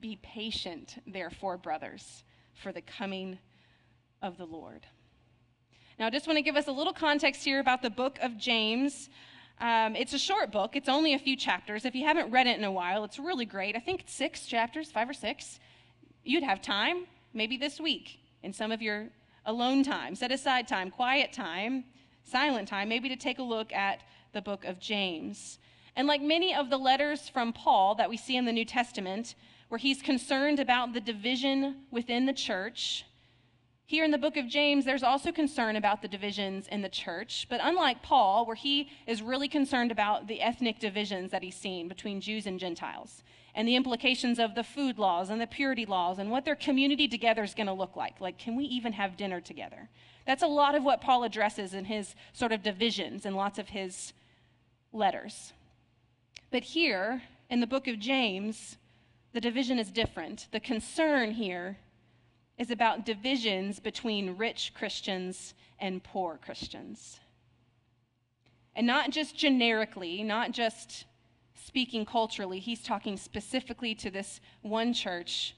Be 0.00 0.18
patient, 0.22 1.02
therefore, 1.06 1.56
brothers, 1.56 2.24
for 2.52 2.72
the 2.72 2.82
coming 2.82 3.38
of 4.20 4.36
the 4.36 4.46
Lord. 4.46 4.86
Now, 5.98 6.06
I 6.06 6.10
just 6.10 6.26
want 6.26 6.36
to 6.36 6.42
give 6.42 6.56
us 6.56 6.68
a 6.68 6.72
little 6.72 6.92
context 6.92 7.44
here 7.44 7.60
about 7.60 7.82
the 7.82 7.90
book 7.90 8.18
of 8.20 8.36
James. 8.36 9.08
Um, 9.60 9.94
it's 9.96 10.12
a 10.12 10.18
short 10.18 10.50
book, 10.50 10.76
it's 10.76 10.88
only 10.88 11.14
a 11.14 11.18
few 11.18 11.36
chapters. 11.36 11.84
If 11.84 11.94
you 11.94 12.04
haven't 12.04 12.30
read 12.30 12.46
it 12.46 12.58
in 12.58 12.64
a 12.64 12.72
while, 12.72 13.04
it's 13.04 13.18
really 13.18 13.46
great. 13.46 13.76
I 13.76 13.80
think 13.80 14.04
six 14.06 14.46
chapters, 14.46 14.90
five 14.90 15.08
or 15.08 15.14
six. 15.14 15.60
You'd 16.24 16.42
have 16.42 16.60
time, 16.60 17.06
maybe 17.32 17.56
this 17.56 17.80
week, 17.80 18.18
in 18.42 18.52
some 18.52 18.72
of 18.72 18.82
your 18.82 19.08
alone 19.46 19.84
time, 19.84 20.14
set 20.14 20.32
aside 20.32 20.66
time, 20.66 20.90
quiet 20.90 21.32
time, 21.32 21.84
silent 22.24 22.66
time, 22.68 22.88
maybe 22.88 23.08
to 23.08 23.16
take 23.16 23.38
a 23.38 23.42
look 23.42 23.72
at 23.72 24.00
the 24.32 24.42
book 24.42 24.64
of 24.64 24.80
James. 24.80 25.58
And 25.96 26.08
like 26.08 26.22
many 26.22 26.54
of 26.54 26.70
the 26.70 26.78
letters 26.78 27.28
from 27.28 27.52
Paul 27.52 27.94
that 27.96 28.10
we 28.10 28.16
see 28.16 28.36
in 28.36 28.46
the 28.46 28.52
New 28.52 28.64
Testament, 28.64 29.34
where 29.68 29.78
he's 29.78 30.02
concerned 30.02 30.58
about 30.58 30.92
the 30.92 31.00
division 31.00 31.76
within 31.90 32.26
the 32.26 32.32
church, 32.32 33.04
Here 33.86 34.02
in 34.02 34.10
the 34.10 34.18
book 34.18 34.38
of 34.38 34.48
James, 34.48 34.86
there's 34.86 35.02
also 35.02 35.30
concern 35.30 35.76
about 35.76 36.00
the 36.00 36.08
divisions 36.08 36.66
in 36.68 36.80
the 36.80 36.88
church, 36.88 37.46
but 37.50 37.60
unlike 37.62 38.02
Paul, 38.02 38.46
where 38.46 38.56
he 38.56 38.88
is 39.06 39.20
really 39.20 39.46
concerned 39.46 39.92
about 39.92 40.26
the 40.26 40.40
ethnic 40.40 40.78
divisions 40.78 41.30
that 41.32 41.42
he's 41.42 41.54
seen 41.54 41.86
between 41.86 42.22
Jews 42.22 42.46
and 42.46 42.58
Gentiles, 42.58 43.22
and 43.54 43.68
the 43.68 43.76
implications 43.76 44.38
of 44.38 44.54
the 44.54 44.64
food 44.64 44.98
laws 44.98 45.28
and 45.28 45.38
the 45.38 45.46
purity 45.46 45.84
laws 45.84 46.18
and 46.18 46.30
what 46.30 46.46
their 46.46 46.56
community 46.56 47.06
together 47.06 47.42
is 47.42 47.54
going 47.54 47.66
to 47.66 47.74
look 47.74 47.94
like. 47.94 48.22
Like, 48.22 48.38
can 48.38 48.56
we 48.56 48.64
even 48.64 48.94
have 48.94 49.18
dinner 49.18 49.40
together? 49.40 49.90
That's 50.26 50.42
a 50.42 50.48
lot 50.48 50.74
of 50.74 50.82
what 50.82 51.02
Paul 51.02 51.22
addresses 51.22 51.74
in 51.74 51.84
his 51.84 52.14
sort 52.32 52.52
of 52.52 52.62
divisions 52.62 53.26
in 53.26 53.34
lots 53.34 53.58
of 53.58 53.68
his 53.68 54.14
letters. 54.94 55.52
But 56.50 56.64
here 56.64 57.22
in 57.50 57.60
the 57.60 57.66
book 57.66 57.86
of 57.86 57.98
James, 57.98 58.78
the 59.34 59.42
division 59.42 59.78
is 59.78 59.90
different. 59.90 60.48
The 60.52 60.60
concern 60.60 61.32
here 61.32 61.76
is 62.58 62.70
about 62.70 63.04
divisions 63.04 63.80
between 63.80 64.36
rich 64.36 64.72
Christians 64.74 65.54
and 65.78 66.02
poor 66.02 66.38
Christians. 66.42 67.18
And 68.76 68.86
not 68.86 69.10
just 69.10 69.36
generically, 69.36 70.22
not 70.22 70.52
just 70.52 71.04
speaking 71.54 72.04
culturally, 72.04 72.60
he's 72.60 72.82
talking 72.82 73.16
specifically 73.16 73.94
to 73.96 74.10
this 74.10 74.40
one 74.62 74.92
church. 74.92 75.54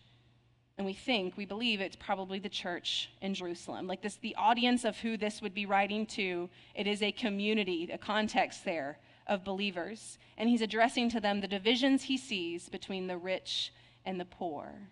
And 0.79 0.87
we 0.87 0.93
think, 0.93 1.37
we 1.37 1.47
believe 1.47 1.81
it's 1.81 1.97
probably 1.97 2.39
the 2.39 2.51
church 2.51 3.11
in 3.23 3.33
Jerusalem. 3.35 3.87
Like 3.87 4.03
this, 4.03 4.17
the 4.17 4.35
audience 4.37 4.85
of 4.85 4.99
who 4.99 5.17
this 5.17 5.41
would 5.41 5.55
be 5.55 5.67
writing 5.67 6.07
to, 6.07 6.51
it 6.75 6.87
is 6.87 7.03
a 7.03 7.13
community, 7.13 7.89
a 7.91 7.99
context 7.99 8.65
there 8.65 8.99
of 9.27 9.45
believers. 9.45 10.19
And 10.37 10.49
he's 10.49 10.61
addressing 10.63 11.09
to 11.11 11.21
them 11.21 11.41
the 11.41 11.49
divisions 11.49 12.05
he 12.05 12.19
sees 12.19 12.69
between 12.69 13.07
the 13.07 13.17
rich 13.17 13.73
and 14.05 14.21
the 14.21 14.27
poor. 14.27 14.89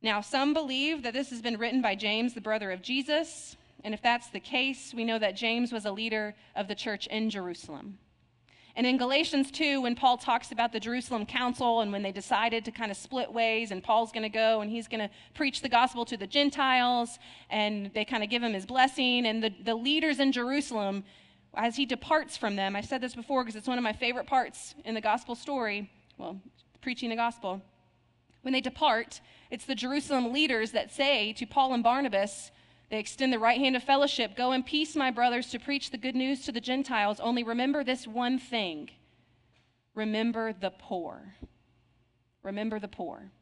Now, 0.00 0.20
some 0.20 0.54
believe 0.54 1.02
that 1.02 1.12
this 1.12 1.30
has 1.30 1.42
been 1.42 1.58
written 1.58 1.82
by 1.82 1.94
James, 1.96 2.34
the 2.34 2.40
brother 2.40 2.70
of 2.70 2.82
Jesus. 2.82 3.56
And 3.82 3.94
if 3.94 4.02
that's 4.02 4.28
the 4.28 4.40
case, 4.40 4.92
we 4.94 5.04
know 5.04 5.18
that 5.18 5.36
James 5.36 5.72
was 5.72 5.84
a 5.84 5.92
leader 5.92 6.34
of 6.54 6.68
the 6.68 6.74
church 6.74 7.06
in 7.08 7.30
Jerusalem. 7.30 7.98
And 8.76 8.86
in 8.86 8.96
Galatians 8.96 9.50
2, 9.50 9.80
when 9.80 9.96
Paul 9.96 10.16
talks 10.16 10.52
about 10.52 10.72
the 10.72 10.78
Jerusalem 10.78 11.26
council 11.26 11.80
and 11.80 11.90
when 11.90 12.02
they 12.02 12.12
decided 12.12 12.64
to 12.64 12.70
kind 12.70 12.92
of 12.92 12.96
split 12.96 13.32
ways, 13.32 13.72
and 13.72 13.82
Paul's 13.82 14.12
going 14.12 14.22
to 14.22 14.28
go 14.28 14.60
and 14.60 14.70
he's 14.70 14.86
going 14.86 15.00
to 15.00 15.10
preach 15.34 15.62
the 15.62 15.68
gospel 15.68 16.04
to 16.04 16.16
the 16.16 16.28
Gentiles, 16.28 17.18
and 17.50 17.90
they 17.92 18.04
kind 18.04 18.22
of 18.22 18.30
give 18.30 18.40
him 18.40 18.52
his 18.52 18.66
blessing, 18.66 19.26
and 19.26 19.42
the, 19.42 19.52
the 19.64 19.74
leaders 19.74 20.20
in 20.20 20.30
Jerusalem, 20.30 21.02
as 21.54 21.74
he 21.74 21.86
departs 21.86 22.36
from 22.36 22.54
them, 22.54 22.76
I've 22.76 22.84
said 22.84 23.00
this 23.00 23.16
before 23.16 23.42
because 23.42 23.56
it's 23.56 23.66
one 23.66 23.78
of 23.78 23.84
my 23.84 23.92
favorite 23.92 24.28
parts 24.28 24.76
in 24.84 24.94
the 24.94 25.00
gospel 25.00 25.34
story, 25.34 25.90
well, 26.16 26.40
preaching 26.80 27.10
the 27.10 27.16
gospel. 27.16 27.60
When 28.48 28.54
they 28.54 28.62
depart, 28.62 29.20
it's 29.50 29.66
the 29.66 29.74
Jerusalem 29.74 30.32
leaders 30.32 30.70
that 30.70 30.90
say 30.90 31.34
to 31.34 31.44
Paul 31.44 31.74
and 31.74 31.82
Barnabas, 31.82 32.50
they 32.88 32.98
extend 32.98 33.30
the 33.30 33.38
right 33.38 33.58
hand 33.58 33.76
of 33.76 33.82
fellowship. 33.82 34.34
Go 34.34 34.52
in 34.52 34.62
peace, 34.62 34.96
my 34.96 35.10
brothers, 35.10 35.50
to 35.50 35.58
preach 35.58 35.90
the 35.90 35.98
good 35.98 36.14
news 36.14 36.46
to 36.46 36.52
the 36.52 36.58
Gentiles. 36.62 37.20
Only 37.20 37.44
remember 37.44 37.84
this 37.84 38.06
one 38.06 38.38
thing 38.38 38.88
remember 39.94 40.54
the 40.54 40.70
poor. 40.70 41.34
Remember 42.42 42.78
the 42.78 42.88
poor. 42.88 43.32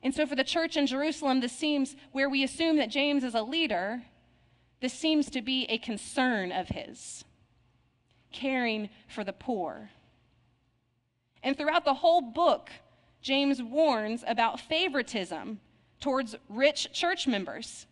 And 0.00 0.14
so, 0.14 0.26
for 0.26 0.36
the 0.36 0.44
church 0.44 0.76
in 0.76 0.86
Jerusalem, 0.86 1.40
this 1.40 1.50
seems 1.50 1.96
where 2.12 2.30
we 2.30 2.44
assume 2.44 2.76
that 2.76 2.90
James 2.90 3.24
is 3.24 3.34
a 3.34 3.42
leader, 3.42 4.04
this 4.80 4.92
seems 4.92 5.28
to 5.30 5.42
be 5.42 5.64
a 5.64 5.78
concern 5.78 6.52
of 6.52 6.68
his 6.68 7.24
caring 8.30 8.90
for 9.08 9.24
the 9.24 9.32
poor. 9.32 9.90
And 11.42 11.58
throughout 11.58 11.84
the 11.84 11.94
whole 11.94 12.20
book, 12.20 12.70
James 13.24 13.62
warns 13.62 14.22
about 14.26 14.60
favoritism 14.60 15.58
towards 15.98 16.36
rich 16.50 16.92
church 16.92 17.26
members. 17.26 17.86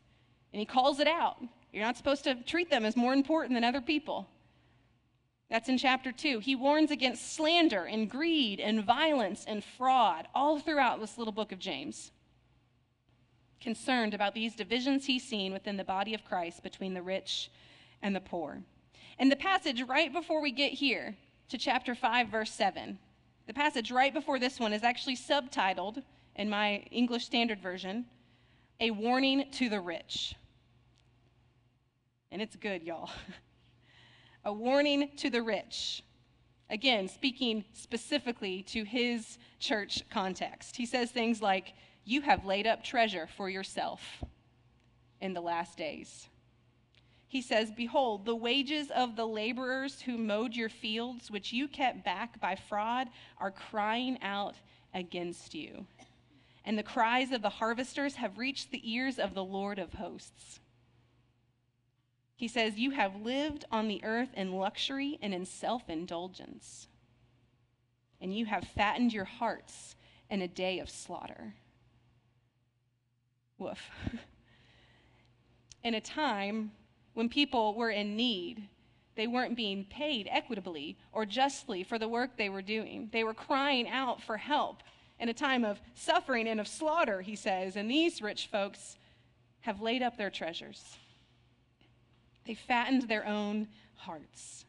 And 0.52 0.60
he 0.60 0.66
calls 0.66 1.00
it 1.00 1.08
out. 1.08 1.38
You're 1.72 1.86
not 1.86 1.96
supposed 1.96 2.24
to 2.24 2.34
treat 2.34 2.68
them 2.68 2.84
as 2.84 2.96
more 2.96 3.14
important 3.14 3.54
than 3.54 3.64
other 3.64 3.80
people. 3.80 4.28
That's 5.48 5.70
in 5.70 5.78
chapter 5.78 6.12
2. 6.12 6.40
He 6.40 6.54
warns 6.54 6.90
against 6.90 7.34
slander 7.34 7.84
and 7.84 8.10
greed 8.10 8.60
and 8.60 8.84
violence 8.84 9.46
and 9.48 9.64
fraud 9.64 10.28
all 10.34 10.58
throughout 10.58 11.00
this 11.00 11.16
little 11.16 11.32
book 11.32 11.50
of 11.50 11.58
James. 11.58 12.12
Concerned 13.58 14.12
about 14.12 14.34
these 14.34 14.54
divisions 14.54 15.06
he's 15.06 15.26
seen 15.26 15.50
within 15.50 15.78
the 15.78 15.84
body 15.84 16.12
of 16.12 16.26
Christ 16.26 16.62
between 16.62 16.92
the 16.92 17.00
rich 17.00 17.50
and 18.02 18.14
the 18.14 18.20
poor. 18.20 18.60
And 19.18 19.32
the 19.32 19.36
passage 19.36 19.80
right 19.80 20.12
before 20.12 20.42
we 20.42 20.50
get 20.50 20.74
here 20.74 21.16
to 21.48 21.56
chapter 21.56 21.94
5, 21.94 22.28
verse 22.28 22.50
7, 22.50 22.98
the 23.46 23.54
passage 23.54 23.90
right 23.90 24.12
before 24.12 24.38
this 24.38 24.58
one 24.60 24.72
is 24.72 24.82
actually 24.82 25.16
subtitled 25.16 26.02
in 26.36 26.48
my 26.48 26.76
English 26.90 27.24
Standard 27.24 27.60
Version, 27.60 28.06
A 28.80 28.90
Warning 28.90 29.50
to 29.52 29.68
the 29.68 29.80
Rich 29.80 30.34
and 32.32 32.40
it's 32.40 32.56
good, 32.56 32.82
y'all. 32.82 33.10
a 34.44 34.52
warning 34.52 35.10
to 35.18 35.28
the 35.28 35.42
rich. 35.42 36.02
Again, 36.70 37.06
speaking 37.06 37.62
specifically 37.74 38.62
to 38.64 38.84
his 38.84 39.38
church 39.60 40.02
context. 40.10 40.74
He 40.74 40.86
says 40.86 41.10
things 41.10 41.42
like, 41.42 41.74
You 42.06 42.22
have 42.22 42.46
laid 42.46 42.66
up 42.66 42.82
treasure 42.82 43.28
for 43.36 43.50
yourself 43.50 44.24
in 45.20 45.34
the 45.34 45.42
last 45.42 45.76
days. 45.76 46.26
He 47.32 47.40
says, 47.40 47.70
Behold, 47.70 48.26
the 48.26 48.36
wages 48.36 48.90
of 48.90 49.16
the 49.16 49.26
laborers 49.26 50.02
who 50.02 50.18
mowed 50.18 50.54
your 50.54 50.68
fields, 50.68 51.30
which 51.30 51.50
you 51.50 51.66
kept 51.66 52.04
back 52.04 52.38
by 52.38 52.56
fraud, 52.56 53.08
are 53.38 53.50
crying 53.50 54.18
out 54.20 54.56
against 54.92 55.54
you. 55.54 55.86
And 56.62 56.76
the 56.76 56.82
cries 56.82 57.32
of 57.32 57.40
the 57.40 57.48
harvesters 57.48 58.16
have 58.16 58.36
reached 58.36 58.70
the 58.70 58.82
ears 58.84 59.18
of 59.18 59.32
the 59.32 59.42
Lord 59.42 59.78
of 59.78 59.94
hosts. 59.94 60.60
He 62.36 62.48
says, 62.48 62.76
You 62.76 62.90
have 62.90 63.22
lived 63.22 63.64
on 63.72 63.88
the 63.88 64.04
earth 64.04 64.34
in 64.36 64.52
luxury 64.52 65.18
and 65.22 65.32
in 65.32 65.46
self 65.46 65.88
indulgence, 65.88 66.86
and 68.20 68.36
you 68.36 68.44
have 68.44 68.64
fattened 68.64 69.14
your 69.14 69.24
hearts 69.24 69.96
in 70.28 70.42
a 70.42 70.48
day 70.48 70.80
of 70.80 70.90
slaughter. 70.90 71.54
Woof. 73.56 73.88
in 75.82 75.94
a 75.94 76.00
time 76.02 76.72
when 77.14 77.28
people 77.28 77.74
were 77.74 77.90
in 77.90 78.16
need, 78.16 78.68
they 79.14 79.26
weren't 79.26 79.56
being 79.56 79.84
paid 79.84 80.28
equitably 80.30 80.96
or 81.12 81.26
justly 81.26 81.82
for 81.82 81.98
the 81.98 82.08
work 82.08 82.36
they 82.36 82.48
were 82.48 82.62
doing. 82.62 83.08
They 83.12 83.24
were 83.24 83.34
crying 83.34 83.88
out 83.88 84.22
for 84.22 84.38
help 84.38 84.82
in 85.18 85.28
a 85.28 85.34
time 85.34 85.64
of 85.64 85.80
suffering 85.94 86.48
and 86.48 86.58
of 86.58 86.66
slaughter, 86.66 87.20
he 87.20 87.36
says, 87.36 87.76
and 87.76 87.90
these 87.90 88.22
rich 88.22 88.48
folks 88.50 88.96
have 89.60 89.80
laid 89.80 90.02
up 90.02 90.16
their 90.16 90.30
treasures. 90.30 90.96
They 92.44 92.54
fattened 92.54 93.02
their 93.02 93.26
own 93.26 93.68
hearts. 93.94 94.64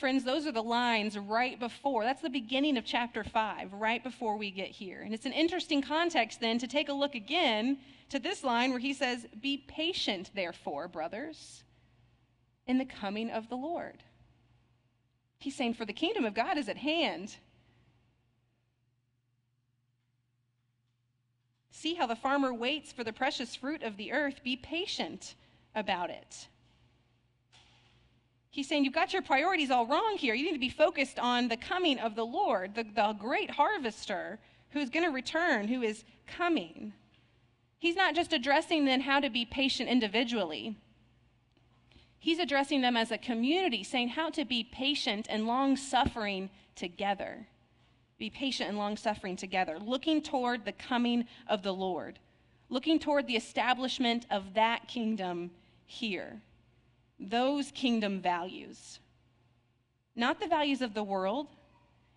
Friends, 0.00 0.24
those 0.24 0.46
are 0.46 0.52
the 0.52 0.62
lines 0.62 1.18
right 1.18 1.60
before. 1.60 2.04
That's 2.04 2.22
the 2.22 2.30
beginning 2.30 2.78
of 2.78 2.86
chapter 2.86 3.22
5, 3.22 3.74
right 3.74 4.02
before 4.02 4.38
we 4.38 4.50
get 4.50 4.68
here. 4.68 5.02
And 5.02 5.12
it's 5.12 5.26
an 5.26 5.34
interesting 5.34 5.82
context 5.82 6.40
then 6.40 6.58
to 6.58 6.66
take 6.66 6.88
a 6.88 6.94
look 6.94 7.14
again 7.14 7.76
to 8.08 8.18
this 8.18 8.42
line 8.42 8.70
where 8.70 8.78
he 8.78 8.94
says, 8.94 9.26
Be 9.42 9.58
patient, 9.58 10.30
therefore, 10.34 10.88
brothers, 10.88 11.64
in 12.66 12.78
the 12.78 12.86
coming 12.86 13.30
of 13.30 13.50
the 13.50 13.56
Lord. 13.56 14.02
He's 15.38 15.54
saying, 15.54 15.74
For 15.74 15.84
the 15.84 15.92
kingdom 15.92 16.24
of 16.24 16.32
God 16.32 16.56
is 16.56 16.70
at 16.70 16.78
hand. 16.78 17.36
See 21.70 21.92
how 21.92 22.06
the 22.06 22.16
farmer 22.16 22.54
waits 22.54 22.90
for 22.90 23.04
the 23.04 23.12
precious 23.12 23.54
fruit 23.54 23.82
of 23.82 23.98
the 23.98 24.12
earth. 24.12 24.42
Be 24.42 24.56
patient 24.56 25.34
about 25.74 26.08
it. 26.08 26.48
He's 28.50 28.68
saying 28.68 28.84
you've 28.84 28.92
got 28.92 29.12
your 29.12 29.22
priorities 29.22 29.70
all 29.70 29.86
wrong 29.86 30.16
here. 30.18 30.34
You 30.34 30.44
need 30.44 30.52
to 30.52 30.58
be 30.58 30.68
focused 30.68 31.18
on 31.18 31.48
the 31.48 31.56
coming 31.56 31.98
of 31.98 32.16
the 32.16 32.26
Lord, 32.26 32.74
the, 32.74 32.82
the 32.82 33.12
great 33.12 33.50
harvester 33.50 34.40
who's 34.70 34.90
going 34.90 35.04
to 35.04 35.12
return, 35.12 35.68
who 35.68 35.82
is 35.82 36.04
coming. 36.26 36.92
He's 37.78 37.96
not 37.96 38.14
just 38.14 38.32
addressing 38.32 38.84
then 38.84 39.02
how 39.02 39.20
to 39.20 39.30
be 39.30 39.44
patient 39.44 39.88
individually. 39.88 40.76
He's 42.18 42.38
addressing 42.38 42.82
them 42.82 42.96
as 42.96 43.10
a 43.10 43.18
community, 43.18 43.82
saying 43.82 44.10
how 44.10 44.30
to 44.30 44.44
be 44.44 44.64
patient 44.64 45.26
and 45.30 45.46
long 45.46 45.76
suffering 45.76 46.50
together. 46.74 47.46
Be 48.18 48.28
patient 48.30 48.68
and 48.68 48.76
long 48.76 48.96
suffering 48.96 49.36
together, 49.36 49.78
looking 49.78 50.20
toward 50.20 50.64
the 50.64 50.72
coming 50.72 51.24
of 51.46 51.62
the 51.62 51.72
Lord, 51.72 52.18
looking 52.68 52.98
toward 52.98 53.26
the 53.26 53.36
establishment 53.36 54.26
of 54.30 54.54
that 54.54 54.88
kingdom 54.88 55.52
here. 55.86 56.42
Those 57.20 57.70
kingdom 57.70 58.20
values. 58.20 58.98
Not 60.16 60.40
the 60.40 60.48
values 60.48 60.80
of 60.80 60.94
the 60.94 61.02
world 61.02 61.48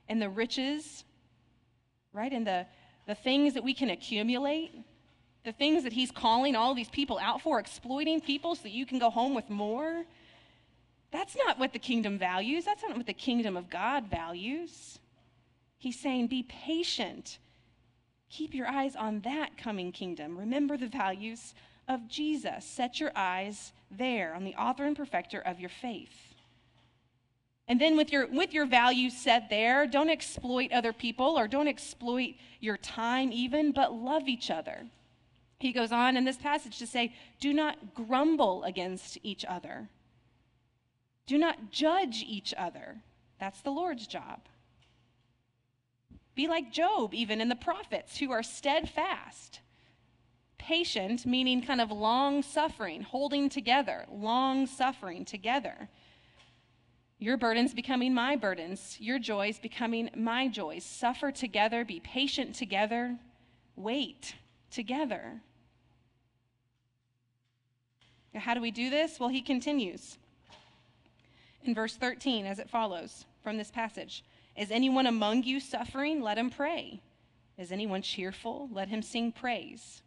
and 0.07 0.21
the 0.21 0.29
riches, 0.29 1.03
right? 2.13 2.31
And 2.31 2.47
the, 2.47 2.65
the 3.05 3.15
things 3.15 3.53
that 3.53 3.63
we 3.63 3.73
can 3.73 3.89
accumulate, 3.89 4.71
the 5.43 5.51
things 5.51 5.83
that 5.83 5.93
he's 5.93 6.09
calling 6.09 6.55
all 6.55 6.73
these 6.73 6.89
people 6.89 7.19
out 7.19 7.41
for, 7.41 7.59
exploiting 7.59 8.21
people 8.21 8.55
so 8.55 8.63
that 8.63 8.71
you 8.71 8.85
can 8.85 8.97
go 8.97 9.09
home 9.09 9.35
with 9.35 9.49
more. 9.49 10.05
That's 11.11 11.35
not 11.35 11.59
what 11.59 11.73
the 11.73 11.79
kingdom 11.79 12.17
values. 12.17 12.65
That's 12.65 12.81
not 12.81 12.95
what 12.95 13.05
the 13.05 13.13
kingdom 13.13 13.57
of 13.57 13.69
God 13.69 14.09
values. 14.09 14.99
He's 15.77 15.99
saying, 15.99 16.27
be 16.27 16.43
patient. 16.43 17.39
Keep 18.29 18.53
your 18.53 18.67
eyes 18.67 18.95
on 18.95 19.19
that 19.21 19.57
coming 19.57 19.91
kingdom. 19.91 20.37
Remember 20.37 20.77
the 20.77 20.87
values 20.87 21.53
of 21.87 22.07
Jesus. 22.07 22.65
Set 22.65 22.99
your 22.99 23.11
eyes 23.15 23.73
there 23.91 24.33
on 24.33 24.43
the 24.43 24.55
author 24.55 24.85
and 24.85 24.95
perfecter 24.95 25.39
of 25.39 25.59
your 25.59 25.69
faith. 25.69 26.33
And 27.67 27.79
then 27.79 27.95
with 27.95 28.11
your 28.11 28.27
with 28.27 28.53
your 28.53 28.65
values 28.65 29.15
set 29.15 29.49
there, 29.49 29.87
don't 29.87 30.09
exploit 30.09 30.71
other 30.71 30.91
people 30.91 31.37
or 31.37 31.47
don't 31.47 31.67
exploit 31.67 32.35
your 32.59 32.77
time 32.77 33.31
even, 33.31 33.71
but 33.71 33.93
love 33.93 34.27
each 34.27 34.51
other. 34.51 34.85
He 35.59 35.71
goes 35.71 35.93
on 35.93 36.17
in 36.17 36.25
this 36.25 36.37
passage 36.37 36.77
to 36.79 36.87
say, 36.87 37.13
"Do 37.39 37.53
not 37.53 37.93
grumble 37.93 38.63
against 38.63 39.17
each 39.23 39.45
other. 39.45 39.87
Do 41.25 41.37
not 41.37 41.71
judge 41.71 42.23
each 42.27 42.53
other. 42.57 43.01
That's 43.39 43.61
the 43.61 43.71
Lord's 43.71 44.07
job. 44.07 44.41
Be 46.35 46.47
like 46.47 46.71
Job, 46.71 47.13
even 47.13 47.39
in 47.41 47.49
the 47.49 47.55
prophets, 47.55 48.17
who 48.17 48.31
are 48.31 48.43
steadfast, 48.43 49.59
patient, 50.63 51.25
meaning 51.25 51.61
kind 51.61 51.81
of 51.81 51.91
long 51.91 52.41
suffering, 52.41 53.01
holding 53.01 53.49
together, 53.49 54.05
long 54.09 54.65
suffering 54.65 55.25
together. 55.25 55.89
Your 57.19 57.35
burdens 57.37 57.73
becoming 57.73 58.13
my 58.13 58.35
burdens, 58.37 58.97
your 58.99 59.19
joys 59.19 59.59
becoming 59.59 60.09
my 60.15 60.47
joys. 60.47 60.85
Suffer 60.85 61.31
together, 61.31 61.83
be 61.83 61.99
patient 61.99 62.55
together, 62.55 63.17
wait 63.75 64.35
together. 64.71 65.41
How 68.33 68.53
do 68.53 68.61
we 68.61 68.71
do 68.71 68.89
this? 68.89 69.19
Well, 69.19 69.29
he 69.29 69.41
continues 69.41 70.17
in 71.65 71.75
verse 71.75 71.95
13 71.95 72.45
as 72.45 72.59
it 72.59 72.69
follows 72.69 73.25
from 73.41 73.57
this 73.57 73.69
passage 73.69 74.23
Is 74.55 74.71
anyone 74.71 75.07
among 75.07 75.43
you 75.43 75.59
suffering? 75.59 76.21
Let 76.21 76.37
him 76.37 76.49
pray. 76.49 77.01
Is 77.57 77.71
anyone 77.71 78.01
cheerful? 78.01 78.69
Let 78.71 78.87
him 78.87 79.01
sing 79.01 79.31
praise. 79.33 80.02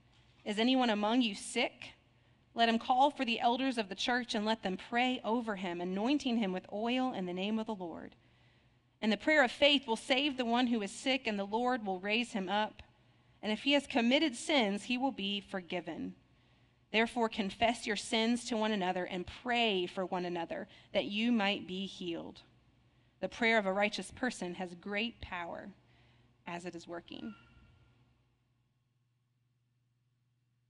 Is 0.47 0.61
anyone 0.61 0.91
among 0.91 1.23
you 1.23 1.35
sick? 1.35 1.91
Let 2.55 2.69
him 2.69 2.79
call 2.79 3.11
for 3.11 3.25
the 3.25 3.41
elders 3.41 3.79
of 3.79 3.89
the 3.89 3.97
church 3.97 4.35
and 4.35 4.47
let 4.47 4.63
them 4.63 4.79
pray 4.89 5.21
over 5.25 5.57
him, 5.57 5.81
anointing 5.81 6.39
him 6.39 6.53
with 6.53 6.73
oil 6.73 7.13
in 7.13 7.27
the 7.27 7.33
name 7.33 7.59
of 7.59 7.67
the 7.67 7.75
Lord. 7.75 8.15
And 9.03 9.11
the 9.11 9.17
prayer 9.17 9.43
of 9.43 9.51
faith 9.51 9.89
will 9.89 9.97
save 9.97 10.37
the 10.37 10.45
one 10.45 10.69
who 10.69 10.81
is 10.83 10.93
sick, 10.93 11.27
and 11.27 11.37
the 11.37 11.45
Lord 11.45 11.85
will 11.85 11.99
raise 11.99 12.33
him 12.33 12.49
up. 12.49 12.83
And 13.43 13.53
if 13.53 13.65
he 13.65 13.73
has 13.73 13.89
committed 13.89 14.37
sins, 14.37 14.85
he 14.85 14.97
will 14.97 15.11
be 15.11 15.41
forgiven. 15.41 16.15
Therefore, 16.93 17.29
confess 17.29 17.85
your 17.85 17.97
sins 17.97 18.45
to 18.45 18.57
one 18.57 18.73
another 18.73 19.05
and 19.05 19.29
pray 19.43 19.87
for 19.87 20.07
one 20.07 20.25
another 20.25 20.69
that 20.95 21.07
you 21.07 21.33
might 21.33 21.67
be 21.67 21.87
healed. 21.87 22.43
The 23.21 23.29
prayer 23.29 23.59
of 23.59 23.67
a 23.67 23.73
righteous 23.73 24.13
person 24.13 24.55
has 24.55 24.75
great 24.75 25.21
power 25.21 25.71
as 26.47 26.65
it 26.65 26.77
is 26.77 26.87
working. 26.87 27.35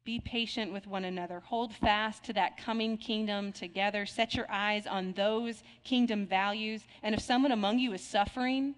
Be 0.06 0.20
patient 0.20 0.72
with 0.72 0.86
one 0.86 1.04
another. 1.04 1.40
Hold 1.40 1.74
fast 1.74 2.22
to 2.24 2.32
that 2.34 2.56
coming 2.56 2.96
kingdom 2.96 3.50
together. 3.52 4.06
Set 4.06 4.36
your 4.36 4.46
eyes 4.48 4.86
on 4.86 5.12
those 5.14 5.64
kingdom 5.82 6.26
values. 6.26 6.82
And 7.02 7.12
if 7.12 7.20
someone 7.20 7.50
among 7.50 7.80
you 7.80 7.92
is 7.92 8.02
suffering, 8.02 8.76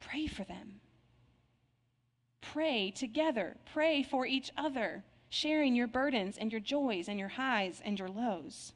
pray 0.00 0.26
for 0.26 0.42
them. 0.42 0.80
Pray 2.40 2.90
together. 2.90 3.58
Pray 3.72 4.02
for 4.02 4.26
each 4.26 4.50
other 4.56 5.04
sharing 5.28 5.76
your 5.76 5.86
burdens 5.86 6.36
and 6.36 6.50
your 6.50 6.60
joys 6.60 7.08
and 7.08 7.20
your 7.20 7.28
highs 7.28 7.80
and 7.84 7.96
your 7.96 8.08
lows. 8.08 8.72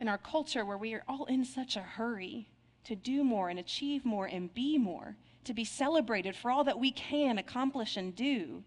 In 0.00 0.08
our 0.08 0.18
culture 0.18 0.64
where 0.64 0.78
we 0.78 0.94
are 0.94 1.04
all 1.06 1.26
in 1.26 1.44
such 1.44 1.76
a 1.76 1.80
hurry 1.80 2.48
to 2.86 2.96
do 2.96 3.22
more 3.24 3.48
and 3.48 3.58
achieve 3.58 4.04
more 4.04 4.26
and 4.26 4.52
be 4.54 4.78
more, 4.78 5.16
to 5.44 5.52
be 5.54 5.64
celebrated 5.64 6.34
for 6.34 6.50
all 6.50 6.64
that 6.64 6.78
we 6.78 6.90
can 6.90 7.38
accomplish 7.38 7.96
and 7.96 8.14
do, 8.14 8.62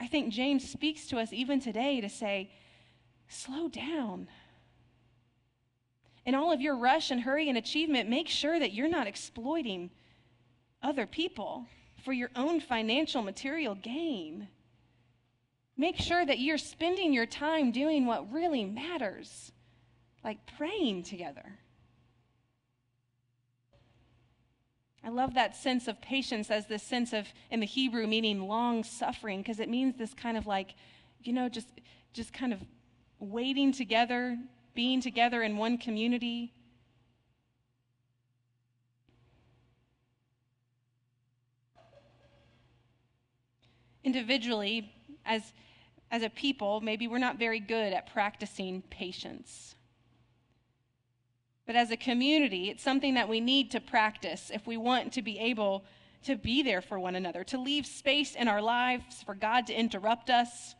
I 0.00 0.06
think 0.06 0.32
James 0.32 0.68
speaks 0.68 1.06
to 1.08 1.18
us 1.18 1.32
even 1.32 1.60
today 1.60 2.00
to 2.00 2.08
say, 2.08 2.50
slow 3.28 3.68
down. 3.68 4.28
In 6.24 6.34
all 6.34 6.50
of 6.50 6.60
your 6.60 6.76
rush 6.76 7.10
and 7.10 7.20
hurry 7.20 7.48
and 7.48 7.58
achievement, 7.58 8.08
make 8.08 8.28
sure 8.28 8.58
that 8.58 8.72
you're 8.72 8.88
not 8.88 9.06
exploiting 9.06 9.90
other 10.82 11.06
people 11.06 11.66
for 12.04 12.12
your 12.12 12.30
own 12.34 12.60
financial 12.60 13.22
material 13.22 13.74
gain. 13.74 14.48
Make 15.76 15.98
sure 15.98 16.24
that 16.24 16.38
you're 16.38 16.58
spending 16.58 17.12
your 17.12 17.26
time 17.26 17.70
doing 17.70 18.06
what 18.06 18.32
really 18.32 18.64
matters, 18.64 19.52
like 20.24 20.38
praying 20.56 21.04
together. 21.04 21.58
I 25.04 25.08
love 25.08 25.34
that 25.34 25.56
sense 25.56 25.88
of 25.88 26.00
patience 26.00 26.50
as 26.50 26.66
this 26.66 26.82
sense 26.82 27.12
of, 27.12 27.26
in 27.50 27.60
the 27.60 27.66
Hebrew, 27.66 28.06
meaning 28.06 28.46
long 28.46 28.84
suffering, 28.84 29.40
because 29.40 29.58
it 29.58 29.68
means 29.68 29.96
this 29.96 30.14
kind 30.14 30.36
of 30.36 30.46
like, 30.46 30.74
you 31.22 31.32
know, 31.32 31.48
just, 31.48 31.68
just 32.12 32.32
kind 32.32 32.52
of 32.52 32.60
waiting 33.18 33.72
together, 33.72 34.38
being 34.74 35.00
together 35.00 35.42
in 35.42 35.56
one 35.56 35.78
community. 35.78 36.52
individually, 44.04 44.92
as, 45.24 45.52
as 46.10 46.22
a 46.22 46.30
people, 46.30 46.80
maybe 46.80 47.08
we're 47.08 47.18
not 47.18 47.38
very 47.38 47.60
good 47.60 47.92
at 47.92 48.12
practicing 48.12 48.82
patience. 48.90 49.74
But 51.66 51.76
as 51.76 51.90
a 51.90 51.96
community, 51.96 52.70
it's 52.70 52.82
something 52.82 53.14
that 53.14 53.28
we 53.28 53.40
need 53.40 53.70
to 53.70 53.80
practice 53.80 54.50
if 54.52 54.66
we 54.66 54.76
want 54.76 55.12
to 55.12 55.22
be 55.22 55.38
able 55.38 55.84
to 56.24 56.36
be 56.36 56.62
there 56.62 56.80
for 56.80 56.98
one 56.98 57.16
another, 57.16 57.44
to 57.44 57.58
leave 57.58 57.86
space 57.86 58.34
in 58.34 58.48
our 58.48 58.62
lives 58.62 59.22
for 59.22 59.34
God 59.34 59.66
to 59.66 59.74
interrupt 59.74 60.30
us, 60.30 60.74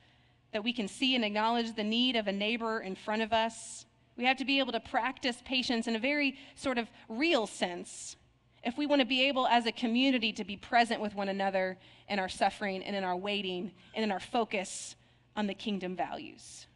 that 0.52 0.64
we 0.64 0.72
can 0.72 0.88
see 0.88 1.14
and 1.14 1.24
acknowledge 1.24 1.74
the 1.74 1.84
need 1.84 2.16
of 2.16 2.28
a 2.28 2.32
neighbor 2.32 2.80
in 2.80 2.94
front 2.94 3.22
of 3.22 3.32
us. 3.32 3.86
We 4.16 4.24
have 4.24 4.36
to 4.36 4.44
be 4.44 4.58
able 4.58 4.72
to 4.72 4.80
practice 4.80 5.42
patience 5.44 5.86
in 5.86 5.96
a 5.96 6.00
very 6.00 6.36
sort 6.54 6.78
of 6.78 6.88
real 7.08 7.46
sense 7.46 8.16
if 8.64 8.78
we 8.78 8.86
want 8.86 9.00
to 9.00 9.06
be 9.06 9.26
able 9.26 9.46
as 9.46 9.66
a 9.66 9.72
community 9.72 10.32
to 10.34 10.44
be 10.44 10.56
present 10.56 11.00
with 11.00 11.14
one 11.14 11.28
another 11.28 11.78
in 12.08 12.18
our 12.18 12.28
suffering 12.28 12.82
and 12.84 12.94
in 12.94 13.02
our 13.02 13.16
waiting 13.16 13.72
and 13.94 14.04
in 14.04 14.12
our 14.12 14.20
focus 14.20 14.94
on 15.34 15.46
the 15.46 15.54
kingdom 15.54 15.96
values. 15.96 16.66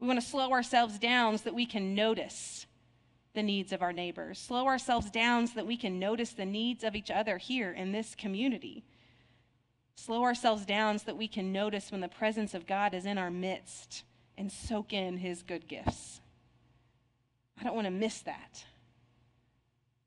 We 0.00 0.06
want 0.06 0.20
to 0.20 0.26
slow 0.26 0.52
ourselves 0.52 0.98
down 0.98 1.36
so 1.38 1.44
that 1.44 1.54
we 1.54 1.66
can 1.66 1.94
notice 1.94 2.66
the 3.34 3.42
needs 3.42 3.72
of 3.72 3.82
our 3.82 3.92
neighbors, 3.92 4.38
slow 4.38 4.66
ourselves 4.66 5.10
down 5.10 5.46
so 5.46 5.54
that 5.54 5.66
we 5.66 5.76
can 5.76 5.98
notice 5.98 6.32
the 6.32 6.44
needs 6.44 6.84
of 6.84 6.94
each 6.94 7.10
other 7.10 7.38
here 7.38 7.72
in 7.72 7.92
this 7.92 8.14
community. 8.14 8.84
Slow 9.94 10.22
ourselves 10.22 10.66
down 10.66 10.98
so 10.98 11.04
that 11.06 11.16
we 11.16 11.28
can 11.28 11.52
notice 11.52 11.90
when 11.90 12.00
the 12.00 12.08
presence 12.08 12.54
of 12.54 12.66
God 12.66 12.94
is 12.94 13.06
in 13.06 13.18
our 13.18 13.30
midst 13.30 14.04
and 14.36 14.50
soak 14.50 14.92
in 14.92 15.18
his 15.18 15.42
good 15.42 15.68
gifts. 15.68 16.20
I 17.58 17.64
don't 17.64 17.74
want 17.74 17.86
to 17.86 17.92
miss 17.92 18.20
that. 18.22 18.64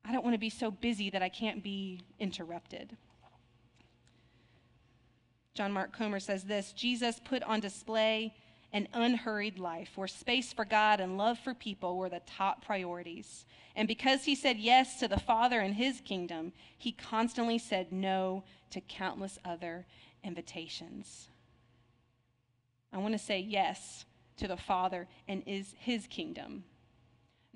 I 0.04 0.12
don't 0.12 0.24
want 0.24 0.34
to 0.34 0.38
be 0.38 0.50
so 0.50 0.70
busy 0.70 1.10
that 1.10 1.22
I 1.22 1.28
can't 1.28 1.62
be 1.62 2.00
interrupted. 2.20 2.96
John 5.54 5.72
Mark 5.72 5.96
Comer 5.96 6.20
says 6.20 6.44
this 6.44 6.72
Jesus 6.72 7.18
put 7.24 7.42
on 7.42 7.60
display 7.60 8.34
an 8.72 8.88
unhurried 8.92 9.58
life 9.58 9.90
where 9.94 10.08
space 10.08 10.52
for 10.52 10.64
God 10.64 11.00
and 11.00 11.16
love 11.16 11.38
for 11.38 11.54
people 11.54 11.96
were 11.96 12.08
the 12.08 12.20
top 12.26 12.64
priorities. 12.64 13.46
And 13.74 13.86
because 13.86 14.24
he 14.24 14.34
said 14.34 14.58
yes 14.58 14.98
to 15.00 15.08
the 15.08 15.18
Father 15.18 15.60
and 15.60 15.74
his 15.74 16.00
kingdom, 16.00 16.52
he 16.76 16.92
constantly 16.92 17.58
said 17.58 17.92
no 17.92 18.44
to 18.70 18.80
countless 18.80 19.38
other 19.44 19.86
invitations. 20.24 21.28
I 22.92 22.98
want 22.98 23.12
to 23.12 23.18
say 23.18 23.40
yes 23.40 24.04
to 24.38 24.48
the 24.48 24.56
Father 24.56 25.08
and 25.28 25.42
is 25.46 25.74
his 25.78 26.06
kingdom 26.06 26.64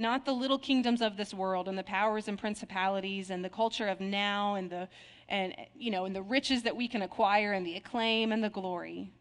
not 0.00 0.24
the 0.24 0.32
little 0.32 0.58
kingdoms 0.58 1.02
of 1.02 1.16
this 1.16 1.34
world 1.34 1.68
and 1.68 1.76
the 1.76 1.82
powers 1.82 2.26
and 2.26 2.38
principalities 2.38 3.28
and 3.30 3.44
the 3.44 3.50
culture 3.50 3.86
of 3.86 4.00
now 4.00 4.54
and 4.54 4.70
the 4.70 4.88
and 5.28 5.54
you 5.76 5.90
know 5.90 6.06
and 6.06 6.16
the 6.16 6.22
riches 6.22 6.62
that 6.62 6.74
we 6.74 6.88
can 6.88 7.02
acquire 7.02 7.52
and 7.52 7.66
the 7.66 7.76
acclaim 7.76 8.32
and 8.32 8.42
the 8.42 8.50
glory 8.50 9.12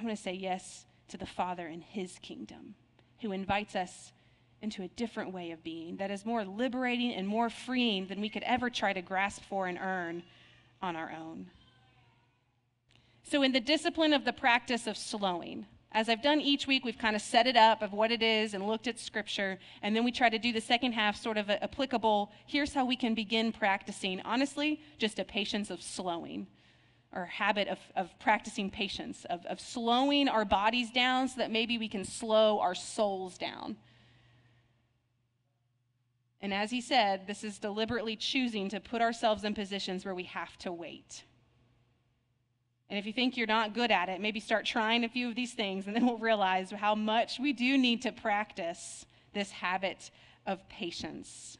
i 0.00 0.04
want 0.04 0.16
to 0.16 0.22
say 0.22 0.32
yes 0.32 0.86
to 1.08 1.16
the 1.16 1.26
father 1.26 1.66
and 1.66 1.82
his 1.82 2.18
kingdom 2.20 2.74
who 3.20 3.32
invites 3.32 3.76
us 3.76 4.12
into 4.62 4.82
a 4.82 4.88
different 4.88 5.32
way 5.32 5.50
of 5.50 5.62
being 5.62 5.96
that 5.96 6.10
is 6.10 6.24
more 6.24 6.44
liberating 6.44 7.12
and 7.12 7.26
more 7.26 7.50
freeing 7.50 8.06
than 8.06 8.20
we 8.20 8.28
could 8.28 8.42
ever 8.44 8.70
try 8.70 8.92
to 8.92 9.02
grasp 9.02 9.42
for 9.48 9.66
and 9.66 9.78
earn 9.78 10.22
on 10.82 10.96
our 10.96 11.12
own 11.12 11.46
so 13.22 13.42
in 13.42 13.52
the 13.52 13.60
discipline 13.60 14.12
of 14.12 14.24
the 14.24 14.32
practice 14.32 14.86
of 14.86 14.96
slowing 14.96 15.66
as 15.92 16.08
I've 16.08 16.22
done 16.22 16.40
each 16.40 16.68
week, 16.68 16.84
we've 16.84 16.96
kind 16.96 17.16
of 17.16 17.22
set 17.22 17.48
it 17.48 17.56
up 17.56 17.82
of 17.82 17.92
what 17.92 18.12
it 18.12 18.22
is 18.22 18.54
and 18.54 18.64
looked 18.64 18.86
at 18.86 18.96
scripture. 18.96 19.58
And 19.82 19.96
then 19.96 20.04
we 20.04 20.12
try 20.12 20.28
to 20.28 20.38
do 20.38 20.52
the 20.52 20.60
second 20.60 20.92
half 20.92 21.16
sort 21.16 21.36
of 21.36 21.50
applicable. 21.50 22.30
Here's 22.46 22.72
how 22.72 22.84
we 22.84 22.94
can 22.94 23.12
begin 23.12 23.50
practicing. 23.50 24.20
Honestly, 24.20 24.80
just 24.98 25.18
a 25.18 25.24
patience 25.24 25.68
of 25.68 25.82
slowing 25.82 26.46
or 27.12 27.24
habit 27.24 27.68
of, 27.68 27.78
of 27.96 28.16
practicing 28.20 28.70
patience, 28.70 29.26
of, 29.28 29.44
of 29.46 29.60
slowing 29.60 30.28
our 30.28 30.44
bodies 30.44 30.90
down 30.90 31.28
so 31.28 31.38
that 31.38 31.50
maybe 31.50 31.76
we 31.76 31.88
can 31.88 32.04
slow 32.04 32.60
our 32.60 32.74
souls 32.74 33.36
down. 33.36 33.76
And 36.40 36.54
as 36.54 36.70
he 36.70 36.80
said, 36.80 37.26
this 37.26 37.44
is 37.44 37.58
deliberately 37.58 38.16
choosing 38.16 38.68
to 38.70 38.80
put 38.80 39.02
ourselves 39.02 39.44
in 39.44 39.54
positions 39.54 40.04
where 40.04 40.14
we 40.14 40.22
have 40.24 40.56
to 40.58 40.72
wait. 40.72 41.24
And 42.88 42.98
if 42.98 43.06
you 43.06 43.12
think 43.12 43.36
you're 43.36 43.46
not 43.46 43.74
good 43.74 43.90
at 43.90 44.08
it, 44.08 44.20
maybe 44.20 44.40
start 44.40 44.64
trying 44.64 45.04
a 45.04 45.08
few 45.08 45.28
of 45.28 45.34
these 45.34 45.52
things, 45.52 45.86
and 45.86 45.94
then 45.94 46.06
we'll 46.06 46.16
realize 46.16 46.70
how 46.70 46.94
much 46.94 47.38
we 47.38 47.52
do 47.52 47.76
need 47.76 48.02
to 48.02 48.12
practice 48.12 49.04
this 49.32 49.50
habit 49.50 50.10
of 50.46 50.66
patience. 50.68 51.58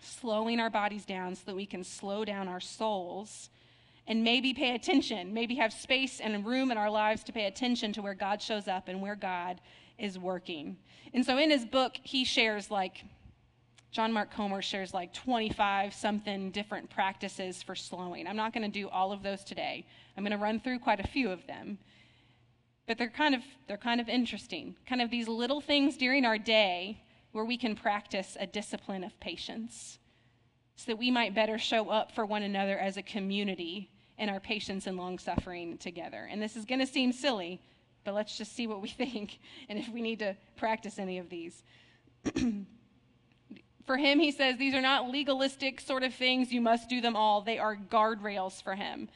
Slowing 0.00 0.58
our 0.58 0.70
bodies 0.70 1.04
down 1.04 1.34
so 1.36 1.42
that 1.46 1.54
we 1.54 1.66
can 1.66 1.84
slow 1.84 2.24
down 2.24 2.48
our 2.48 2.60
souls 2.60 3.50
and 4.06 4.24
maybe 4.24 4.52
pay 4.52 4.74
attention, 4.74 5.32
maybe 5.32 5.54
have 5.56 5.72
space 5.72 6.20
and 6.20 6.44
room 6.44 6.70
in 6.70 6.78
our 6.78 6.90
lives 6.90 7.22
to 7.24 7.32
pay 7.32 7.46
attention 7.46 7.92
to 7.92 8.02
where 8.02 8.14
God 8.14 8.42
shows 8.42 8.68
up 8.68 8.88
and 8.88 9.00
where 9.00 9.14
God 9.14 9.60
is 9.98 10.18
working. 10.18 10.76
And 11.14 11.24
so 11.24 11.38
in 11.38 11.50
his 11.50 11.64
book, 11.64 11.96
he 12.02 12.24
shares 12.24 12.70
like, 12.70 13.04
John 13.92 14.12
Mark 14.12 14.32
Comer 14.32 14.62
shares 14.62 14.94
like 14.94 15.12
25 15.12 15.92
something 15.92 16.50
different 16.50 16.88
practices 16.88 17.62
for 17.62 17.74
slowing. 17.74 18.26
I'm 18.26 18.36
not 18.36 18.54
going 18.54 18.62
to 18.62 18.80
do 18.80 18.88
all 18.88 19.12
of 19.12 19.22
those 19.22 19.44
today. 19.44 19.86
I'm 20.16 20.24
going 20.24 20.32
to 20.32 20.42
run 20.42 20.60
through 20.60 20.78
quite 20.78 20.98
a 20.98 21.06
few 21.06 21.30
of 21.30 21.46
them. 21.46 21.78
But 22.86 22.96
they're 22.96 23.10
kind 23.10 23.34
of 23.34 23.42
they're 23.68 23.76
kind 23.76 24.00
of 24.00 24.08
interesting. 24.08 24.76
Kind 24.88 25.02
of 25.02 25.10
these 25.10 25.28
little 25.28 25.60
things 25.60 25.98
during 25.98 26.24
our 26.24 26.38
day 26.38 27.02
where 27.32 27.44
we 27.44 27.58
can 27.58 27.76
practice 27.76 28.36
a 28.40 28.46
discipline 28.46 29.04
of 29.04 29.18
patience 29.20 29.98
so 30.82 30.90
that 30.90 30.98
we 30.98 31.12
might 31.12 31.32
better 31.32 31.58
show 31.58 31.90
up 31.90 32.10
for 32.10 32.26
one 32.26 32.42
another 32.42 32.76
as 32.76 32.96
a 32.96 33.02
community 33.02 33.88
in 34.18 34.28
our 34.28 34.40
patience 34.40 34.88
and 34.88 34.96
long 34.96 35.16
suffering 35.16 35.78
together. 35.78 36.28
And 36.28 36.42
this 36.42 36.56
is 36.56 36.64
going 36.64 36.80
to 36.80 36.86
seem 36.88 37.12
silly, 37.12 37.62
but 38.02 38.14
let's 38.14 38.36
just 38.36 38.56
see 38.56 38.66
what 38.66 38.82
we 38.82 38.88
think 38.88 39.38
and 39.68 39.78
if 39.78 39.88
we 39.88 40.02
need 40.02 40.18
to 40.18 40.36
practice 40.56 40.98
any 40.98 41.18
of 41.18 41.28
these. 41.28 41.62
for 43.86 43.96
him, 43.96 44.18
he 44.18 44.32
says 44.32 44.56
these 44.56 44.74
are 44.74 44.80
not 44.80 45.08
legalistic 45.08 45.80
sort 45.80 46.02
of 46.02 46.12
things. 46.12 46.52
You 46.52 46.60
must 46.60 46.88
do 46.88 47.00
them 47.00 47.14
all. 47.14 47.42
They 47.42 47.60
are 47.60 47.76
guardrails 47.76 48.60
for 48.60 48.74
him. 48.74 49.08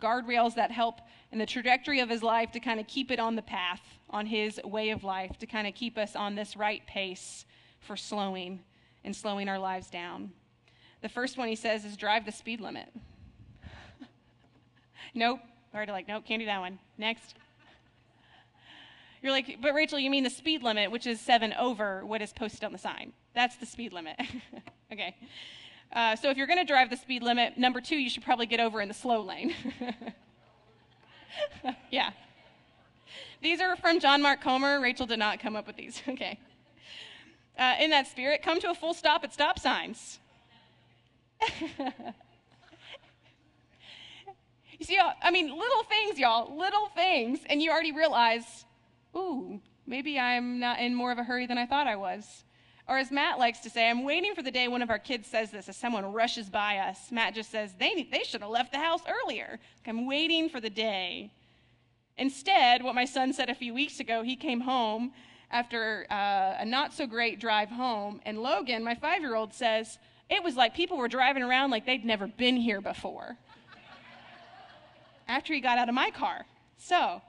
Guardrails 0.00 0.56
that 0.56 0.72
help 0.72 1.00
in 1.30 1.38
the 1.38 1.46
trajectory 1.46 2.00
of 2.00 2.08
his 2.08 2.24
life 2.24 2.50
to 2.50 2.60
kind 2.60 2.80
of 2.80 2.88
keep 2.88 3.12
it 3.12 3.20
on 3.20 3.36
the 3.36 3.42
path, 3.42 3.82
on 4.10 4.26
his 4.26 4.60
way 4.64 4.90
of 4.90 5.04
life, 5.04 5.38
to 5.38 5.46
kind 5.46 5.68
of 5.68 5.74
keep 5.74 5.96
us 5.96 6.16
on 6.16 6.34
this 6.34 6.56
right 6.56 6.84
pace 6.88 7.44
for 7.78 7.96
slowing 7.96 8.64
and 9.04 9.14
slowing 9.14 9.48
our 9.48 9.60
lives 9.60 9.88
down. 9.90 10.32
The 11.06 11.12
first 11.12 11.38
one 11.38 11.46
he 11.46 11.54
says 11.54 11.84
is 11.84 11.96
drive 11.96 12.26
the 12.26 12.32
speed 12.32 12.60
limit. 12.60 12.88
nope. 15.14 15.38
Already 15.72 15.92
like, 15.92 16.08
nope, 16.08 16.24
can't 16.26 16.40
do 16.40 16.46
that 16.46 16.58
one. 16.58 16.80
Next. 16.98 17.36
You're 19.22 19.30
like, 19.30 19.58
but 19.62 19.72
Rachel, 19.72 20.00
you 20.00 20.10
mean 20.10 20.24
the 20.24 20.30
speed 20.30 20.64
limit, 20.64 20.90
which 20.90 21.06
is 21.06 21.20
seven 21.20 21.52
over 21.52 22.04
what 22.04 22.22
is 22.22 22.32
posted 22.32 22.64
on 22.64 22.72
the 22.72 22.78
sign. 22.78 23.12
That's 23.36 23.54
the 23.54 23.66
speed 23.66 23.92
limit. 23.92 24.20
okay. 24.92 25.14
Uh, 25.92 26.16
so 26.16 26.28
if 26.28 26.36
you're 26.36 26.48
going 26.48 26.58
to 26.58 26.64
drive 26.64 26.90
the 26.90 26.96
speed 26.96 27.22
limit, 27.22 27.56
number 27.56 27.80
two, 27.80 27.94
you 27.94 28.10
should 28.10 28.24
probably 28.24 28.46
get 28.46 28.58
over 28.58 28.80
in 28.80 28.88
the 28.88 28.94
slow 28.94 29.22
lane. 29.22 29.54
yeah. 31.92 32.10
These 33.40 33.60
are 33.60 33.76
from 33.76 34.00
John 34.00 34.22
Mark 34.22 34.40
Comer. 34.40 34.80
Rachel 34.80 35.06
did 35.06 35.20
not 35.20 35.38
come 35.38 35.54
up 35.54 35.68
with 35.68 35.76
these. 35.76 36.02
okay. 36.08 36.36
Uh, 37.56 37.76
in 37.78 37.90
that 37.90 38.08
spirit, 38.08 38.42
come 38.42 38.58
to 38.58 38.70
a 38.70 38.74
full 38.74 38.92
stop 38.92 39.22
at 39.22 39.32
stop 39.32 39.60
signs. 39.60 40.18
you 44.78 44.84
see, 44.84 44.98
I 45.22 45.30
mean, 45.30 45.48
little 45.48 45.82
things, 45.84 46.18
y'all, 46.18 46.56
little 46.56 46.88
things, 46.94 47.40
and 47.48 47.60
you 47.62 47.70
already 47.70 47.92
realize, 47.92 48.64
ooh, 49.14 49.60
maybe 49.86 50.18
I'm 50.18 50.58
not 50.58 50.80
in 50.80 50.94
more 50.94 51.12
of 51.12 51.18
a 51.18 51.24
hurry 51.24 51.46
than 51.46 51.58
I 51.58 51.66
thought 51.66 51.86
I 51.86 51.96
was. 51.96 52.44
Or 52.88 52.98
as 52.98 53.10
Matt 53.10 53.38
likes 53.38 53.60
to 53.60 53.70
say, 53.70 53.90
I'm 53.90 54.04
waiting 54.04 54.34
for 54.34 54.42
the 54.42 54.50
day 54.50 54.68
one 54.68 54.80
of 54.80 54.90
our 54.90 54.98
kids 54.98 55.26
says 55.26 55.50
this 55.50 55.68
as 55.68 55.76
someone 55.76 56.12
rushes 56.12 56.48
by 56.48 56.78
us. 56.78 57.10
Matt 57.10 57.34
just 57.34 57.50
says, 57.50 57.74
they, 57.78 58.06
they 58.10 58.22
should 58.22 58.42
have 58.42 58.50
left 58.50 58.72
the 58.72 58.78
house 58.78 59.00
earlier. 59.08 59.58
I'm 59.86 60.06
waiting 60.06 60.48
for 60.48 60.60
the 60.60 60.70
day. 60.70 61.32
Instead, 62.16 62.82
what 62.82 62.94
my 62.94 63.04
son 63.04 63.32
said 63.32 63.50
a 63.50 63.54
few 63.54 63.74
weeks 63.74 63.98
ago, 63.98 64.22
he 64.22 64.36
came 64.36 64.60
home 64.60 65.12
after 65.50 66.06
uh, 66.10 66.54
a 66.58 66.64
not 66.64 66.92
so 66.92 67.06
great 67.06 67.40
drive 67.40 67.68
home, 67.68 68.20
and 68.24 68.42
Logan, 68.42 68.82
my 68.82 68.94
five 68.94 69.20
year 69.20 69.34
old, 69.34 69.52
says, 69.52 69.98
It 70.28 70.42
was 70.42 70.56
like 70.56 70.74
people 70.74 70.96
were 70.96 71.08
driving 71.08 71.42
around 71.42 71.70
like 71.70 71.86
they'd 71.86 72.04
never 72.04 72.26
been 72.26 72.56
here 72.56 72.80
before. 72.80 73.36
after 75.28 75.54
he 75.54 75.60
got 75.60 75.78
out 75.78 75.88
of 75.88 75.94
my 75.94 76.10
car. 76.10 76.46
So, 76.78 77.22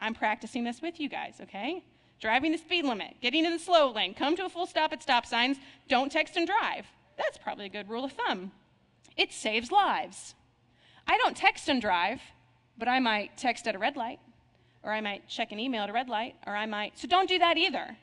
I'm 0.00 0.14
practicing 0.14 0.64
this 0.64 0.80
with 0.80 1.00
you 1.00 1.08
guys, 1.08 1.40
okay? 1.42 1.82
driving 2.20 2.52
the 2.52 2.58
speed 2.58 2.84
limit, 2.84 3.16
getting 3.20 3.44
in 3.44 3.52
the 3.52 3.58
slow 3.58 3.90
lane, 3.92 4.14
come 4.14 4.36
to 4.36 4.44
a 4.44 4.48
full 4.48 4.66
stop 4.66 4.92
at 4.92 5.02
stop 5.02 5.24
signs, 5.24 5.58
don't 5.88 6.10
text 6.10 6.36
and 6.36 6.46
drive. 6.46 6.86
That's 7.16 7.38
probably 7.38 7.66
a 7.66 7.70
good 7.70 7.88
rule 7.88 8.04
of 8.04 8.12
thumb. 8.12 8.52
It 9.16 9.32
saves 9.32 9.70
lives. 9.70 10.34
I 11.06 11.16
don't 11.18 11.36
text 11.36 11.68
and 11.68 11.80
drive, 11.80 12.20
but 12.76 12.88
I 12.88 13.00
might 13.00 13.36
text 13.36 13.66
at 13.66 13.74
a 13.74 13.78
red 13.78 13.96
light, 13.96 14.20
or 14.82 14.92
I 14.92 15.00
might 15.00 15.28
check 15.28 15.52
an 15.52 15.58
email 15.58 15.84
at 15.84 15.90
a 15.90 15.92
red 15.92 16.08
light, 16.08 16.36
or 16.46 16.54
I 16.54 16.66
might. 16.66 16.98
So 16.98 17.08
don't 17.08 17.28
do 17.28 17.38
that 17.38 17.56
either. 17.56 17.96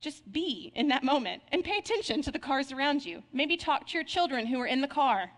Just 0.00 0.30
be 0.32 0.72
in 0.74 0.88
that 0.88 1.02
moment 1.02 1.42
and 1.50 1.64
pay 1.64 1.78
attention 1.78 2.22
to 2.22 2.30
the 2.30 2.38
cars 2.38 2.70
around 2.70 3.04
you. 3.04 3.22
Maybe 3.32 3.56
talk 3.56 3.88
to 3.88 3.94
your 3.94 4.04
children 4.04 4.46
who 4.46 4.60
are 4.60 4.66
in 4.66 4.80
the 4.80 4.88
car. 4.88 5.30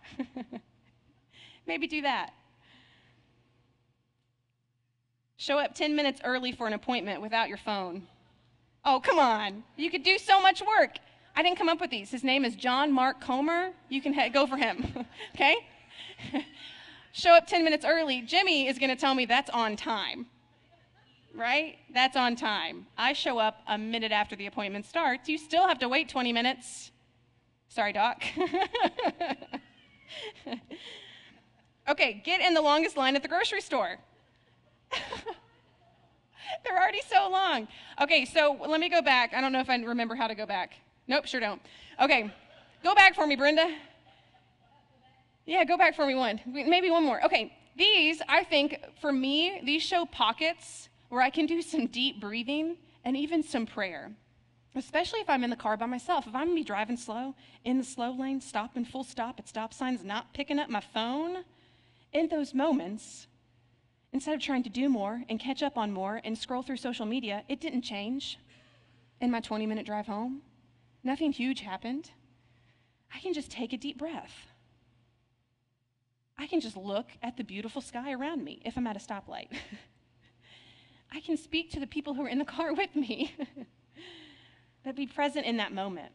Maybe 1.66 1.86
do 1.86 2.02
that. 2.02 2.32
Show 5.36 5.58
up 5.58 5.74
10 5.74 5.96
minutes 5.96 6.20
early 6.24 6.52
for 6.52 6.66
an 6.66 6.74
appointment 6.74 7.22
without 7.22 7.48
your 7.48 7.56
phone. 7.56 8.06
Oh, 8.84 9.00
come 9.00 9.18
on. 9.18 9.64
You 9.76 9.90
could 9.90 10.02
do 10.02 10.18
so 10.18 10.40
much 10.42 10.60
work. 10.60 10.96
I 11.34 11.42
didn't 11.42 11.56
come 11.56 11.68
up 11.68 11.80
with 11.80 11.90
these. 11.90 12.10
His 12.10 12.24
name 12.24 12.44
is 12.44 12.54
John 12.54 12.92
Mark 12.92 13.20
Comer. 13.20 13.70
You 13.88 14.02
can 14.02 14.14
go 14.32 14.46
for 14.46 14.58
him, 14.58 15.06
okay? 15.34 15.56
Show 17.12 17.34
up 17.34 17.46
10 17.46 17.64
minutes 17.64 17.84
early. 17.86 18.20
Jimmy 18.20 18.68
is 18.68 18.78
going 18.78 18.90
to 18.90 18.96
tell 18.96 19.14
me 19.14 19.24
that's 19.24 19.48
on 19.50 19.76
time, 19.76 20.26
right? 21.34 21.78
That's 21.92 22.16
on 22.16 22.36
time. 22.36 22.86
I 22.96 23.12
show 23.12 23.38
up 23.38 23.62
a 23.66 23.76
minute 23.78 24.12
after 24.12 24.36
the 24.36 24.46
appointment 24.46 24.86
starts. 24.86 25.28
You 25.28 25.38
still 25.38 25.66
have 25.66 25.78
to 25.80 25.88
wait 25.88 26.08
20 26.08 26.32
minutes. 26.32 26.92
Sorry, 27.68 27.92
Doc. 27.92 28.22
okay, 31.88 32.22
get 32.24 32.40
in 32.40 32.54
the 32.54 32.60
longest 32.60 32.96
line 32.96 33.16
at 33.16 33.22
the 33.22 33.28
grocery 33.28 33.60
store. 33.60 33.98
They're 36.64 36.76
already 36.76 37.02
so 37.08 37.28
long. 37.30 37.68
Okay, 38.00 38.24
so 38.24 38.56
let 38.66 38.80
me 38.80 38.88
go 38.88 39.02
back. 39.02 39.32
I 39.34 39.40
don't 39.40 39.52
know 39.52 39.60
if 39.60 39.70
I 39.70 39.76
remember 39.76 40.16
how 40.16 40.26
to 40.26 40.34
go 40.34 40.46
back. 40.46 40.74
Nope, 41.06 41.26
sure 41.26 41.40
don't. 41.40 41.60
Okay, 42.00 42.32
go 42.82 42.94
back 42.94 43.14
for 43.14 43.26
me, 43.26 43.36
Brenda. 43.36 43.72
Yeah, 45.46 45.64
go 45.64 45.76
back 45.76 45.94
for 45.94 46.06
me 46.06 46.14
one. 46.14 46.40
Maybe 46.46 46.90
one 46.90 47.04
more. 47.04 47.24
Okay, 47.24 47.56
these, 47.76 48.20
I 48.28 48.44
think, 48.44 48.76
for 49.00 49.12
me, 49.12 49.60
these 49.64 49.82
show 49.82 50.06
pockets 50.06 50.89
where 51.10 51.20
I 51.20 51.30
can 51.30 51.46
do 51.46 51.60
some 51.60 51.86
deep 51.86 52.20
breathing 52.20 52.78
and 53.04 53.16
even 53.16 53.42
some 53.42 53.66
prayer. 53.66 54.10
Especially 54.74 55.20
if 55.20 55.28
I'm 55.28 55.44
in 55.44 55.50
the 55.50 55.56
car 55.56 55.76
by 55.76 55.86
myself. 55.86 56.26
If 56.26 56.34
I'm 56.34 56.46
gonna 56.46 56.54
be 56.54 56.64
driving 56.64 56.96
slow, 56.96 57.34
in 57.64 57.76
the 57.76 57.84
slow 57.84 58.12
lane, 58.12 58.40
stopping 58.40 58.84
full 58.84 59.04
stop 59.04 59.38
at 59.38 59.48
stop 59.48 59.74
signs, 59.74 60.02
not 60.02 60.32
picking 60.32 60.58
up 60.58 60.70
my 60.70 60.80
phone, 60.80 61.44
in 62.12 62.28
those 62.28 62.54
moments, 62.54 63.26
Instead 64.12 64.34
of 64.34 64.40
trying 64.40 64.62
to 64.64 64.70
do 64.70 64.88
more 64.88 65.22
and 65.28 65.38
catch 65.38 65.62
up 65.62 65.78
on 65.78 65.92
more 65.92 66.20
and 66.24 66.36
scroll 66.36 66.62
through 66.62 66.76
social 66.76 67.06
media, 67.06 67.44
it 67.48 67.60
didn't 67.60 67.82
change 67.82 68.38
in 69.20 69.30
my 69.30 69.40
20 69.40 69.66
minute 69.66 69.86
drive 69.86 70.06
home. 70.06 70.42
Nothing 71.04 71.32
huge 71.32 71.60
happened. 71.60 72.10
I 73.14 73.20
can 73.20 73.32
just 73.32 73.50
take 73.50 73.72
a 73.72 73.76
deep 73.76 73.98
breath. 73.98 74.46
I 76.36 76.46
can 76.46 76.60
just 76.60 76.76
look 76.76 77.06
at 77.22 77.36
the 77.36 77.44
beautiful 77.44 77.82
sky 77.82 78.12
around 78.12 78.42
me 78.42 78.60
if 78.64 78.76
I'm 78.76 78.86
at 78.86 78.96
a 78.96 79.00
stoplight. 79.00 79.48
I 81.12 81.20
can 81.20 81.36
speak 81.36 81.70
to 81.72 81.80
the 81.80 81.86
people 81.86 82.14
who 82.14 82.22
are 82.22 82.28
in 82.28 82.38
the 82.38 82.44
car 82.44 82.72
with 82.82 82.94
me. 82.94 83.34
but 84.84 84.96
be 84.96 85.06
present 85.06 85.46
in 85.46 85.56
that 85.58 85.72
moment. 85.72 86.12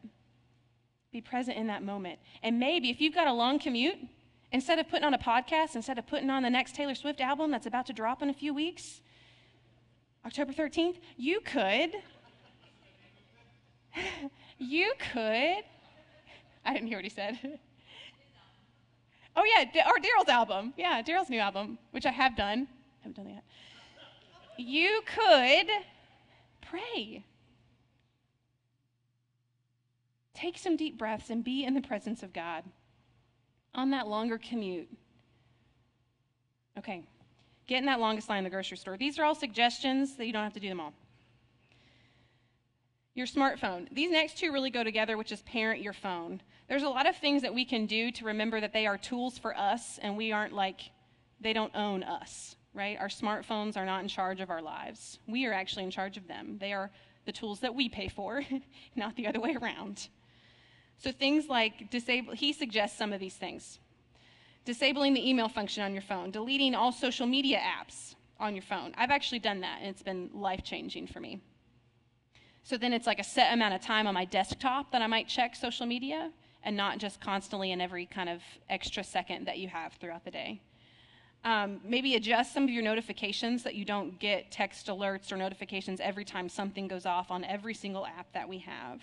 Be 1.11 1.21
present 1.21 1.57
in 1.57 1.67
that 1.67 1.83
moment. 1.83 2.19
And 2.43 2.59
maybe 2.59 2.89
if 2.89 2.99
you've 2.99 3.15
got 3.15 3.27
a 3.27 3.33
long 3.33 3.59
commute, 3.59 3.97
Instead 4.55 4.79
of 4.79 4.87
putting 4.87 5.03
on 5.03 5.13
a 5.13 5.17
podcast, 5.17 5.75
instead 5.75 5.97
of 5.97 6.07
putting 6.07 6.29
on 6.29 6.41
the 6.41 6.49
next 6.49 6.75
Taylor 6.75 6.95
Swift 6.95 7.19
album 7.19 7.51
that's 7.51 7.65
about 7.65 7.85
to 7.87 7.93
drop 7.93 8.21
in 8.21 8.29
a 8.29 8.33
few 8.33 8.53
weeks, 8.53 9.01
October 10.25 10.53
13th, 10.53 10.95
you 11.17 11.41
could, 11.41 11.91
you 14.57 14.93
could, 14.97 15.63
I 16.63 16.73
didn't 16.73 16.87
hear 16.87 16.97
what 16.97 17.03
he 17.03 17.09
said. 17.09 17.37
oh, 19.35 19.43
yeah, 19.43 19.65
or 19.87 19.99
Daryl's 19.99 20.29
album. 20.29 20.73
Yeah, 20.77 21.01
Daryl's 21.01 21.29
new 21.29 21.39
album, 21.39 21.77
which 21.91 22.05
I 22.05 22.11
have 22.11 22.37
done. 22.37 22.67
I 22.69 23.03
haven't 23.03 23.17
done 23.17 23.25
that 23.25 23.33
yet. 23.33 23.43
You 24.57 25.01
could 25.05 25.67
pray. 26.61 27.23
Take 30.33 30.57
some 30.57 30.75
deep 30.75 30.97
breaths 30.97 31.29
and 31.29 31.43
be 31.43 31.63
in 31.63 31.73
the 31.73 31.81
presence 31.81 32.23
of 32.23 32.33
God 32.33 32.63
on 33.73 33.91
that 33.91 34.07
longer 34.07 34.37
commute. 34.37 34.89
Okay, 36.77 37.03
get 37.67 37.79
in 37.79 37.85
that 37.85 37.99
longest 37.99 38.27
line 38.27 38.39
in 38.39 38.43
the 38.43 38.49
grocery 38.49 38.77
store. 38.77 38.97
These 38.97 39.17
are 39.17 39.23
all 39.23 39.35
suggestions 39.35 40.17
that 40.17 40.25
you 40.25 40.33
don't 40.33 40.43
have 40.43 40.53
to 40.53 40.59
do 40.59 40.67
them 40.67 40.81
all. 40.81 40.93
Your 43.13 43.27
smartphone. 43.27 43.87
These 43.93 44.11
next 44.11 44.37
two 44.37 44.51
really 44.51 44.69
go 44.69 44.83
together, 44.83 45.17
which 45.17 45.31
is 45.31 45.41
parent 45.43 45.81
your 45.81 45.93
phone. 45.93 46.41
There's 46.67 46.83
a 46.83 46.89
lot 46.89 47.07
of 47.07 47.15
things 47.15 47.43
that 47.43 47.53
we 47.53 47.63
can 47.63 47.85
do 47.85 48.11
to 48.11 48.25
remember 48.25 48.59
that 48.59 48.73
they 48.73 48.87
are 48.87 48.97
tools 48.97 49.37
for 49.37 49.55
us 49.57 49.99
and 50.01 50.17
we 50.17 50.33
aren't 50.33 50.53
like, 50.53 50.81
they 51.39 51.53
don't 51.53 51.73
own 51.75 52.03
us, 52.03 52.57
right? 52.75 52.97
Our 52.99 53.07
smartphones 53.07 53.77
are 53.77 53.85
not 53.85 54.03
in 54.03 54.07
charge 54.07 54.41
of 54.41 54.49
our 54.49 54.61
lives. 54.61 55.19
We 55.27 55.45
are 55.45 55.53
actually 55.53 55.85
in 55.85 55.91
charge 55.91 56.17
of 56.17 56.27
them. 56.27 56.57
They 56.59 56.73
are 56.73 56.91
the 57.25 57.31
tools 57.31 57.61
that 57.61 57.73
we 57.73 57.89
pay 57.89 58.07
for, 58.07 58.43
not 58.95 59.15
the 59.15 59.27
other 59.27 59.39
way 59.39 59.55
around. 59.55 60.09
So 60.97 61.11
things 61.11 61.47
like 61.47 61.89
disable, 61.89 62.33
he 62.33 62.53
suggests 62.53 62.97
some 62.97 63.13
of 63.13 63.19
these 63.19 63.35
things. 63.35 63.79
Disabling 64.65 65.13
the 65.13 65.27
email 65.27 65.47
function 65.47 65.83
on 65.83 65.93
your 65.93 66.01
phone, 66.01 66.31
deleting 66.31 66.75
all 66.75 66.91
social 66.91 67.27
media 67.27 67.59
apps 67.59 68.15
on 68.39 68.53
your 68.55 68.63
phone. 68.63 68.93
I've 68.97 69.11
actually 69.11 69.39
done 69.39 69.61
that 69.61 69.79
and 69.79 69.89
it's 69.89 70.03
been 70.03 70.29
life 70.33 70.63
changing 70.63 71.07
for 71.07 71.19
me. 71.19 71.39
So 72.63 72.77
then 72.77 72.93
it's 72.93 73.05
like 73.07 73.19
a 73.19 73.23
set 73.23 73.53
amount 73.53 73.75
of 73.75 73.81
time 73.81 74.07
on 74.07 74.13
my 74.13 74.25
desktop 74.25 74.91
that 74.91 75.01
I 75.01 75.07
might 75.07 75.27
check 75.27 75.55
social 75.55 75.85
media 75.85 76.31
and 76.63 76.75
not 76.75 76.97
just 76.97 77.21
constantly 77.21 77.71
in 77.71 77.79
every 77.79 78.07
kind 78.07 78.27
of 78.27 78.41
extra 78.69 79.03
second 79.03 79.45
that 79.45 79.59
you 79.59 79.67
have 79.67 79.93
throughout 79.93 80.25
the 80.25 80.31
day. 80.31 80.61
Um, 81.45 81.79
maybe 81.85 82.15
adjust 82.15 82.53
some 82.53 82.63
of 82.63 82.71
your 82.71 82.81
notifications 82.81 83.61
that 83.63 83.75
you 83.75 83.85
don't 83.85 84.17
get 84.17 84.49
text 84.49 84.87
alerts 84.87 85.31
or 85.31 85.37
notifications 85.37 85.99
every 85.99 86.25
time 86.25 86.49
something 86.49 86.87
goes 86.87 87.05
off 87.05 87.29
on 87.29 87.43
every 87.43 87.75
single 87.75 88.03
app 88.03 88.33
that 88.33 88.49
we 88.49 88.57
have. 88.59 89.01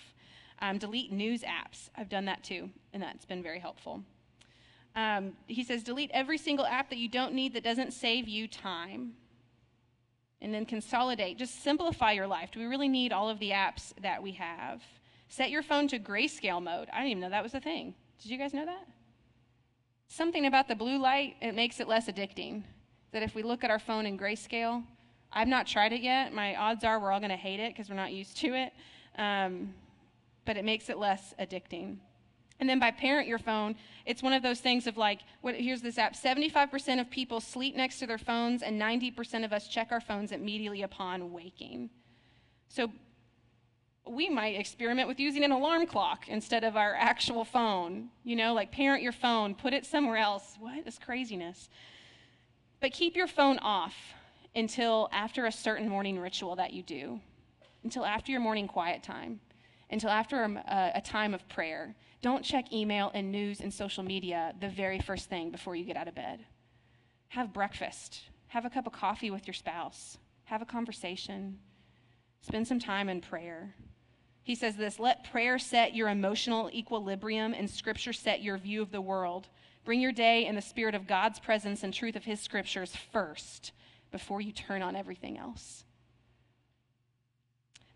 Um, 0.60 0.78
delete 0.78 1.12
news 1.12 1.42
apps. 1.42 1.88
I've 1.96 2.08
done 2.08 2.24
that 2.24 2.42
too, 2.42 2.68
and 2.92 3.00
that's 3.00 3.24
been 3.24 3.44
very 3.44 3.60
helpful. 3.60 4.02
Um, 4.96 5.34
he 5.46 5.62
says, 5.62 5.84
delete 5.84 6.10
every 6.12 6.36
single 6.36 6.66
app 6.66 6.90
that 6.90 6.98
you 6.98 7.08
don't 7.08 7.32
need 7.32 7.54
that 7.54 7.62
doesn't 7.62 7.92
save 7.92 8.28
you 8.28 8.48
time. 8.48 9.12
And 10.40 10.52
then 10.52 10.66
consolidate. 10.66 11.38
Just 11.38 11.62
simplify 11.62 12.10
your 12.10 12.26
life. 12.26 12.50
Do 12.50 12.58
we 12.58 12.66
really 12.66 12.88
need 12.88 13.12
all 13.12 13.28
of 13.28 13.38
the 13.38 13.50
apps 13.50 13.92
that 14.02 14.20
we 14.20 14.32
have? 14.32 14.82
Set 15.28 15.50
your 15.50 15.62
phone 15.62 15.86
to 15.88 16.00
grayscale 16.00 16.60
mode. 16.60 16.88
I 16.92 16.98
didn't 16.98 17.10
even 17.12 17.20
know 17.20 17.30
that 17.30 17.44
was 17.44 17.54
a 17.54 17.60
thing. 17.60 17.94
Did 18.20 18.32
you 18.32 18.38
guys 18.38 18.52
know 18.52 18.66
that? 18.66 18.84
Something 20.12 20.44
about 20.44 20.68
the 20.68 20.74
blue 20.74 20.98
light, 20.98 21.36
it 21.40 21.54
makes 21.54 21.80
it 21.80 21.88
less 21.88 22.06
addicting. 22.06 22.64
That 23.12 23.22
if 23.22 23.34
we 23.34 23.42
look 23.42 23.64
at 23.64 23.70
our 23.70 23.78
phone 23.78 24.04
in 24.04 24.18
grayscale, 24.18 24.82
I've 25.32 25.48
not 25.48 25.66
tried 25.66 25.94
it 25.94 26.02
yet. 26.02 26.34
My 26.34 26.54
odds 26.54 26.84
are 26.84 27.00
we're 27.00 27.10
all 27.12 27.18
going 27.18 27.30
to 27.30 27.36
hate 27.36 27.60
it 27.60 27.72
because 27.72 27.88
we're 27.88 27.96
not 27.96 28.12
used 28.12 28.36
to 28.40 28.48
it. 28.48 28.74
Um, 29.16 29.72
but 30.44 30.58
it 30.58 30.66
makes 30.66 30.90
it 30.90 30.98
less 30.98 31.32
addicting. 31.40 31.96
And 32.60 32.68
then 32.68 32.78
by 32.78 32.90
parent 32.90 33.26
your 33.26 33.38
phone, 33.38 33.74
it's 34.04 34.22
one 34.22 34.34
of 34.34 34.42
those 34.42 34.60
things 34.60 34.86
of 34.86 34.98
like, 34.98 35.20
what, 35.40 35.54
here's 35.54 35.80
this 35.80 35.96
app 35.96 36.12
75% 36.12 37.00
of 37.00 37.08
people 37.08 37.40
sleep 37.40 37.74
next 37.74 37.98
to 38.00 38.06
their 38.06 38.18
phones, 38.18 38.62
and 38.62 38.78
90% 38.78 39.46
of 39.46 39.52
us 39.54 39.66
check 39.66 39.92
our 39.92 40.00
phones 40.02 40.30
immediately 40.30 40.82
upon 40.82 41.32
waking. 41.32 41.88
So 42.68 42.92
we 44.06 44.28
might 44.28 44.58
experiment 44.58 45.08
with 45.08 45.20
using 45.20 45.44
an 45.44 45.52
alarm 45.52 45.86
clock 45.86 46.28
instead 46.28 46.64
of 46.64 46.76
our 46.76 46.94
actual 46.94 47.44
phone. 47.44 48.08
You 48.24 48.36
know, 48.36 48.52
like 48.52 48.72
parent 48.72 49.02
your 49.02 49.12
phone, 49.12 49.54
put 49.54 49.72
it 49.72 49.86
somewhere 49.86 50.16
else. 50.16 50.56
What 50.58 50.86
is 50.86 50.98
craziness? 50.98 51.68
But 52.80 52.92
keep 52.92 53.14
your 53.14 53.28
phone 53.28 53.58
off 53.58 53.94
until 54.54 55.08
after 55.12 55.46
a 55.46 55.52
certain 55.52 55.88
morning 55.88 56.18
ritual 56.18 56.56
that 56.56 56.72
you 56.72 56.82
do, 56.82 57.20
until 57.84 58.04
after 58.04 58.32
your 58.32 58.40
morning 58.40 58.66
quiet 58.66 59.02
time, 59.02 59.40
until 59.88 60.10
after 60.10 60.44
um, 60.44 60.56
a, 60.56 60.92
a 60.96 61.00
time 61.00 61.32
of 61.32 61.48
prayer. 61.48 61.94
Don't 62.20 62.44
check 62.44 62.72
email 62.72 63.10
and 63.14 63.32
news 63.32 63.60
and 63.60 63.72
social 63.72 64.02
media 64.02 64.52
the 64.60 64.68
very 64.68 65.00
first 65.00 65.28
thing 65.28 65.50
before 65.50 65.74
you 65.74 65.84
get 65.84 65.96
out 65.96 66.08
of 66.08 66.14
bed. 66.14 66.44
Have 67.28 67.52
breakfast, 67.52 68.22
have 68.48 68.64
a 68.64 68.70
cup 68.70 68.86
of 68.86 68.92
coffee 68.92 69.30
with 69.30 69.46
your 69.46 69.54
spouse, 69.54 70.18
have 70.44 70.60
a 70.60 70.66
conversation, 70.66 71.58
spend 72.42 72.68
some 72.68 72.78
time 72.78 73.08
in 73.08 73.20
prayer. 73.20 73.74
He 74.42 74.54
says 74.54 74.76
this 74.76 74.98
let 74.98 75.30
prayer 75.30 75.58
set 75.58 75.94
your 75.94 76.08
emotional 76.08 76.70
equilibrium 76.72 77.54
and 77.54 77.70
scripture 77.70 78.12
set 78.12 78.42
your 78.42 78.58
view 78.58 78.82
of 78.82 78.90
the 78.90 79.00
world. 79.00 79.48
Bring 79.84 80.00
your 80.00 80.12
day 80.12 80.46
in 80.46 80.54
the 80.54 80.62
spirit 80.62 80.94
of 80.94 81.06
God's 81.06 81.40
presence 81.40 81.82
and 81.82 81.92
truth 81.92 82.16
of 82.16 82.24
his 82.24 82.40
scriptures 82.40 82.96
first 83.12 83.72
before 84.10 84.40
you 84.40 84.52
turn 84.52 84.82
on 84.82 84.94
everything 84.94 85.38
else. 85.38 85.84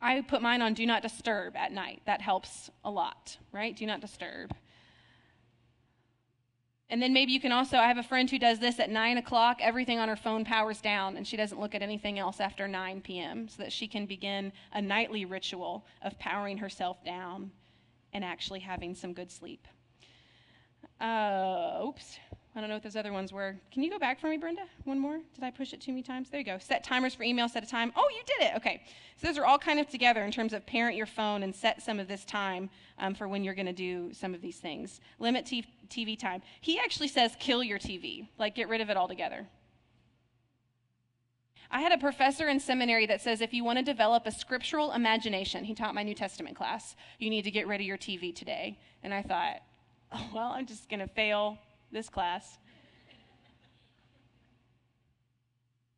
I 0.01 0.21
put 0.21 0.43
mine 0.43 0.63
on 0.63 0.75
do 0.75 0.87
not 0.87 1.03
disturb 1.03 1.57
at 1.57 1.73
night. 1.73 2.03
That 2.07 2.21
helps 2.21 2.71
a 2.85 2.91
lot, 2.91 3.39
right? 3.53 3.77
Do 3.77 3.87
not 3.87 4.01
disturb. 4.01 4.55
And 6.89 7.03
then 7.03 7.13
maybe 7.13 7.33
you 7.33 7.41
can 7.41 7.51
also, 7.51 7.79
I 7.79 7.89
have 7.89 7.99
a 7.99 8.03
friend 8.03 8.31
who 8.31 8.39
does 8.39 8.61
this 8.61 8.79
at 8.79 8.91
9 8.91 9.19
o'clock. 9.19 9.59
Everything 9.61 9.99
on 9.99 10.09
her 10.09 10.17
phone 10.17 10.45
powers 10.45 10.81
down, 10.81 11.17
and 11.17 11.27
she 11.27 11.37
doesn't 11.37 11.61
look 11.61 11.75
at 11.75 11.83
anything 11.83 12.19
else 12.19 12.39
after 12.39 12.69
9 12.69 13.01
p.m. 13.01 13.49
so 13.49 13.63
that 13.63 13.73
she 13.73 13.89
can 13.89 14.07
begin 14.07 14.53
a 14.73 14.81
nightly 14.81 15.25
ritual 15.25 15.85
of 16.03 16.17
powering 16.19 16.59
herself 16.59 17.05
down 17.05 17.51
and 18.13 18.25
actually 18.25 18.61
having 18.61 18.95
some 18.95 19.13
good 19.13 19.33
sleep. 19.33 19.67
Uh, 21.01 21.83
oops. 21.85 22.19
I 22.57 22.61
don't 22.61 22.71
know 22.71 22.77
what 22.77 22.83
those 22.83 22.97
other 22.97 23.13
ones 23.13 23.35
were. 23.35 23.55
Can 23.71 23.83
you 23.83 23.91
go 23.91 23.99
back 23.99 24.19
for 24.19 24.29
me, 24.29 24.39
Brenda? 24.39 24.63
One 24.85 24.99
more? 24.99 25.19
Did 25.35 25.45
I 25.45 25.51
push 25.51 25.75
it 25.75 25.81
too 25.83 25.93
many 25.93 26.03
times? 26.03 26.31
There 26.31 26.41
you 26.41 26.47
go. 26.47 26.57
Set 26.57 26.83
timers 26.83 27.15
for 27.15 27.23
email, 27.23 27.51
set 27.51 27.63
a 27.63 27.67
time. 27.67 27.93
Oh, 27.95 28.09
you 28.09 28.23
did 28.25 28.47
it. 28.47 28.57
Okay. 28.57 28.83
So 29.19 29.27
those 29.27 29.37
are 29.37 29.45
all 29.45 29.59
kind 29.59 29.79
of 29.79 29.91
together 29.91 30.25
in 30.25 30.33
terms 30.33 30.55
of 30.55 30.65
parent 30.65 30.97
your 30.97 31.05
phone 31.05 31.43
and 31.43 31.55
set 31.55 31.83
some 31.83 32.01
of 32.01 32.09
this 32.09 32.25
time 32.25 32.71
um, 32.99 33.15
for 33.15 33.29
when 33.29 33.45
you're 33.45 33.55
going 33.55 33.67
to 33.67 33.75
do 33.75 34.11
some 34.15 34.33
of 34.33 34.41
these 34.41 34.57
things. 34.57 35.03
Limit 35.19 35.45
t- 35.45 35.67
TV 35.91 36.19
time. 36.19 36.41
He 36.63 36.79
actually 36.79 37.09
says 37.09 37.37
kill 37.39 37.63
your 37.63 37.79
TV, 37.79 38.27
like 38.39 38.55
get 38.55 38.71
rid 38.71 38.81
of 38.81 38.89
it 38.89 38.97
altogether. 38.97 39.47
I 41.71 41.83
had 41.83 41.93
a 41.93 41.99
professor 41.99 42.49
in 42.49 42.59
seminary 42.59 43.05
that 43.05 43.21
says 43.21 43.43
if 43.43 43.53
you 43.53 43.65
want 43.65 43.81
to 43.81 43.85
develop 43.85 44.27
a 44.27 44.33
scriptural 44.33 44.93
imagination, 44.93 45.65
he 45.65 45.75
taught 45.75 45.95
my 45.95 46.03
New 46.03 46.15
Testament 46.15 46.57
class, 46.57 46.97
you 47.19 47.29
need 47.29 47.43
to 47.43 47.51
get 47.51 47.67
rid 47.67 47.83
of 47.83 47.87
your 47.87 47.99
TV 47.99 48.35
today. 48.35 48.79
And 49.03 49.13
I 49.13 49.21
thought, 49.21 49.61
oh, 50.11 50.31
well, 50.35 50.53
I'm 50.53 50.65
just 50.65 50.89
going 50.89 51.01
to 51.01 51.09
fail 51.09 51.59
this 51.93 52.09
class. 52.09 52.59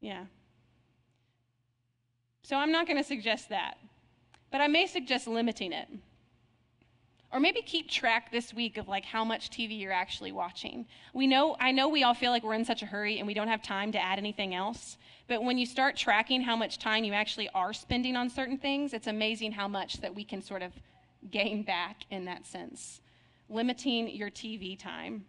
Yeah. 0.01 0.24
So 2.42 2.57
I'm 2.57 2.72
not 2.72 2.87
going 2.87 2.96
to 2.96 3.05
suggest 3.05 3.51
that. 3.51 3.74
But 4.51 4.61
I 4.61 4.68
may 4.68 4.87
suggest 4.87 5.27
limiting 5.27 5.72
it. 5.72 5.88
Or 7.31 7.40
maybe 7.40 7.61
keep 7.61 7.90
track 7.90 8.33
this 8.33 8.55
week 8.55 8.79
of 8.79 8.88
like 8.88 9.05
how 9.05 9.22
much 9.22 9.51
TV 9.51 9.79
you're 9.79 9.92
actually 9.92 10.33
watching. 10.33 10.87
We 11.12 11.27
know 11.27 11.57
I 11.61 11.72
know 11.72 11.88
we 11.88 12.03
all 12.03 12.14
feel 12.14 12.31
like 12.31 12.42
we're 12.42 12.55
in 12.55 12.64
such 12.64 12.83
a 12.83 12.87
hurry 12.87 13.18
and 13.18 13.27
we 13.27 13.35
don't 13.35 13.48
have 13.48 13.62
time 13.62 13.92
to 13.92 14.03
add 14.03 14.16
anything 14.16 14.55
else, 14.55 14.96
but 15.27 15.44
when 15.44 15.59
you 15.59 15.66
start 15.66 15.94
tracking 15.94 16.40
how 16.40 16.57
much 16.57 16.79
time 16.79 17.05
you 17.05 17.12
actually 17.12 17.51
are 17.55 17.74
spending 17.74 18.16
on 18.16 18.31
certain 18.31 18.57
things, 18.57 18.94
it's 18.94 19.09
amazing 19.09 19.53
how 19.53 19.68
much 19.68 20.01
that 20.01 20.14
we 20.14 20.24
can 20.24 20.40
sort 20.40 20.62
of 20.62 20.72
gain 21.31 21.62
back 21.64 22.05
in 22.11 22.24
that 22.24 22.46
sense. 22.46 23.03
Limiting 23.51 24.09
your 24.09 24.31
TV 24.31 24.79
time 24.79 25.27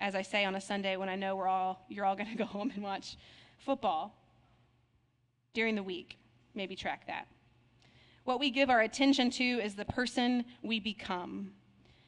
as 0.00 0.14
I 0.14 0.22
say 0.22 0.44
on 0.44 0.54
a 0.54 0.60
Sunday 0.60 0.96
when 0.96 1.08
I 1.08 1.16
know 1.16 1.36
we're 1.36 1.48
all 1.48 1.84
you're 1.88 2.04
all 2.04 2.16
going 2.16 2.30
to 2.30 2.36
go 2.36 2.44
home 2.44 2.72
and 2.74 2.82
watch 2.82 3.16
football 3.58 4.14
during 5.54 5.74
the 5.74 5.82
week. 5.82 6.16
Maybe 6.54 6.74
track 6.74 7.06
that. 7.06 7.28
What 8.24 8.40
we 8.40 8.50
give 8.50 8.70
our 8.70 8.80
attention 8.80 9.30
to 9.32 9.44
is 9.44 9.74
the 9.74 9.84
person 9.84 10.44
we 10.62 10.80
become. 10.80 11.52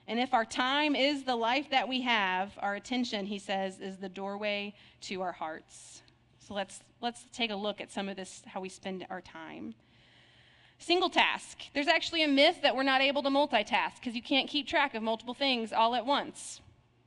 And 0.08 0.18
if 0.18 0.34
our 0.34 0.44
time 0.44 0.96
is 0.96 1.24
the 1.24 1.36
life 1.36 1.70
that 1.70 1.88
we 1.88 2.02
have, 2.02 2.52
our 2.58 2.74
attention, 2.74 3.26
he 3.26 3.38
says, 3.38 3.78
is 3.78 3.98
the 3.98 4.08
doorway 4.08 4.74
to 5.02 5.22
our 5.22 5.32
hearts. 5.32 6.02
So 6.40 6.54
let's 6.54 6.80
let's 7.00 7.26
take 7.32 7.50
a 7.50 7.56
look 7.56 7.80
at 7.80 7.90
some 7.90 8.08
of 8.08 8.16
this 8.16 8.42
how 8.46 8.60
we 8.60 8.68
spend 8.68 9.06
our 9.10 9.20
time. 9.20 9.74
Single 10.78 11.10
task. 11.10 11.58
There's 11.74 11.86
actually 11.86 12.24
a 12.24 12.28
myth 12.28 12.62
that 12.62 12.74
we're 12.74 12.82
not 12.82 13.00
able 13.00 13.22
to 13.22 13.28
multitask 13.28 13.96
because 14.00 14.16
you 14.16 14.22
can't 14.22 14.48
keep 14.48 14.66
track 14.66 14.96
of 14.96 15.02
multiple 15.02 15.34
things 15.34 15.72
all 15.72 15.94
at 15.94 16.04
once. 16.04 16.60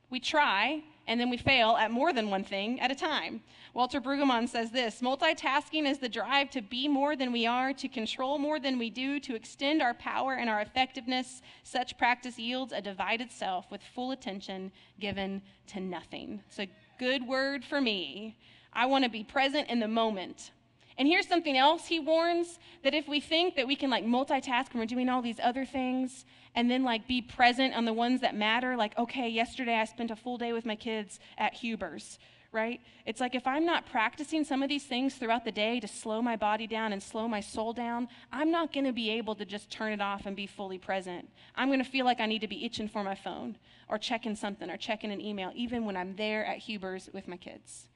We 0.08 0.20
try, 0.20 0.82
and 1.08 1.20
then 1.20 1.30
we 1.30 1.36
fail 1.36 1.76
at 1.76 1.90
more 1.90 2.12
than 2.12 2.30
one 2.30 2.44
thing 2.44 2.80
at 2.80 2.90
a 2.90 2.94
time. 2.94 3.42
Walter 3.74 4.00
Brueggemann 4.00 4.48
says 4.48 4.70
this 4.70 5.00
multitasking 5.00 5.88
is 5.88 5.98
the 5.98 6.08
drive 6.08 6.50
to 6.50 6.62
be 6.62 6.88
more 6.88 7.16
than 7.16 7.32
we 7.32 7.46
are, 7.46 7.72
to 7.74 7.88
control 7.88 8.38
more 8.38 8.58
than 8.58 8.78
we 8.78 8.90
do, 8.90 9.20
to 9.20 9.34
extend 9.34 9.82
our 9.82 9.94
power 9.94 10.34
and 10.34 10.48
our 10.48 10.60
effectiveness. 10.60 11.42
Such 11.62 11.98
practice 11.98 12.38
yields 12.38 12.72
a 12.72 12.80
divided 12.80 13.30
self 13.30 13.70
with 13.70 13.82
full 13.82 14.12
attention 14.12 14.72
given 15.00 15.42
to 15.68 15.80
nothing. 15.80 16.40
It's 16.46 16.58
a 16.58 16.70
good 16.98 17.26
word 17.26 17.64
for 17.64 17.80
me. 17.80 18.38
I 18.72 18.86
want 18.86 19.04
to 19.04 19.10
be 19.10 19.24
present 19.24 19.68
in 19.68 19.80
the 19.80 19.88
moment. 19.88 20.52
And 20.98 21.06
here's 21.06 21.28
something 21.28 21.56
else 21.56 21.86
he 21.86 22.00
warns 22.00 22.58
that 22.82 22.94
if 22.94 23.06
we 23.06 23.20
think 23.20 23.54
that 23.56 23.66
we 23.66 23.76
can 23.76 23.90
like 23.90 24.04
multitask 24.04 24.70
and 24.70 24.80
we're 24.80 24.86
doing 24.86 25.08
all 25.08 25.20
these 25.20 25.40
other 25.42 25.64
things 25.64 26.24
and 26.54 26.70
then 26.70 26.84
like 26.84 27.06
be 27.06 27.20
present 27.20 27.74
on 27.74 27.84
the 27.84 27.92
ones 27.92 28.22
that 28.22 28.34
matter, 28.34 28.76
like, 28.76 28.96
okay, 28.98 29.28
yesterday 29.28 29.74
I 29.74 29.84
spent 29.84 30.10
a 30.10 30.16
full 30.16 30.38
day 30.38 30.54
with 30.54 30.64
my 30.64 30.74
kids 30.74 31.20
at 31.36 31.52
Huber's, 31.52 32.18
right? 32.50 32.80
It's 33.04 33.20
like 33.20 33.34
if 33.34 33.46
I'm 33.46 33.66
not 33.66 33.84
practicing 33.84 34.42
some 34.42 34.62
of 34.62 34.70
these 34.70 34.84
things 34.84 35.16
throughout 35.16 35.44
the 35.44 35.52
day 35.52 35.80
to 35.80 35.86
slow 35.86 36.22
my 36.22 36.34
body 36.34 36.66
down 36.66 36.94
and 36.94 37.02
slow 37.02 37.28
my 37.28 37.40
soul 37.40 37.74
down, 37.74 38.08
I'm 38.32 38.50
not 38.50 38.72
going 38.72 38.86
to 38.86 38.92
be 38.92 39.10
able 39.10 39.34
to 39.34 39.44
just 39.44 39.70
turn 39.70 39.92
it 39.92 40.00
off 40.00 40.24
and 40.24 40.34
be 40.34 40.46
fully 40.46 40.78
present. 40.78 41.28
I'm 41.54 41.68
going 41.68 41.84
to 41.84 41.90
feel 41.90 42.06
like 42.06 42.20
I 42.20 42.26
need 42.26 42.40
to 42.40 42.48
be 42.48 42.64
itching 42.64 42.88
for 42.88 43.04
my 43.04 43.14
phone 43.14 43.58
or 43.90 43.98
checking 43.98 44.34
something 44.34 44.70
or 44.70 44.78
checking 44.78 45.12
an 45.12 45.20
email, 45.20 45.52
even 45.54 45.84
when 45.84 45.96
I'm 45.96 46.16
there 46.16 46.46
at 46.46 46.56
Huber's 46.56 47.10
with 47.12 47.28
my 47.28 47.36
kids, 47.36 47.88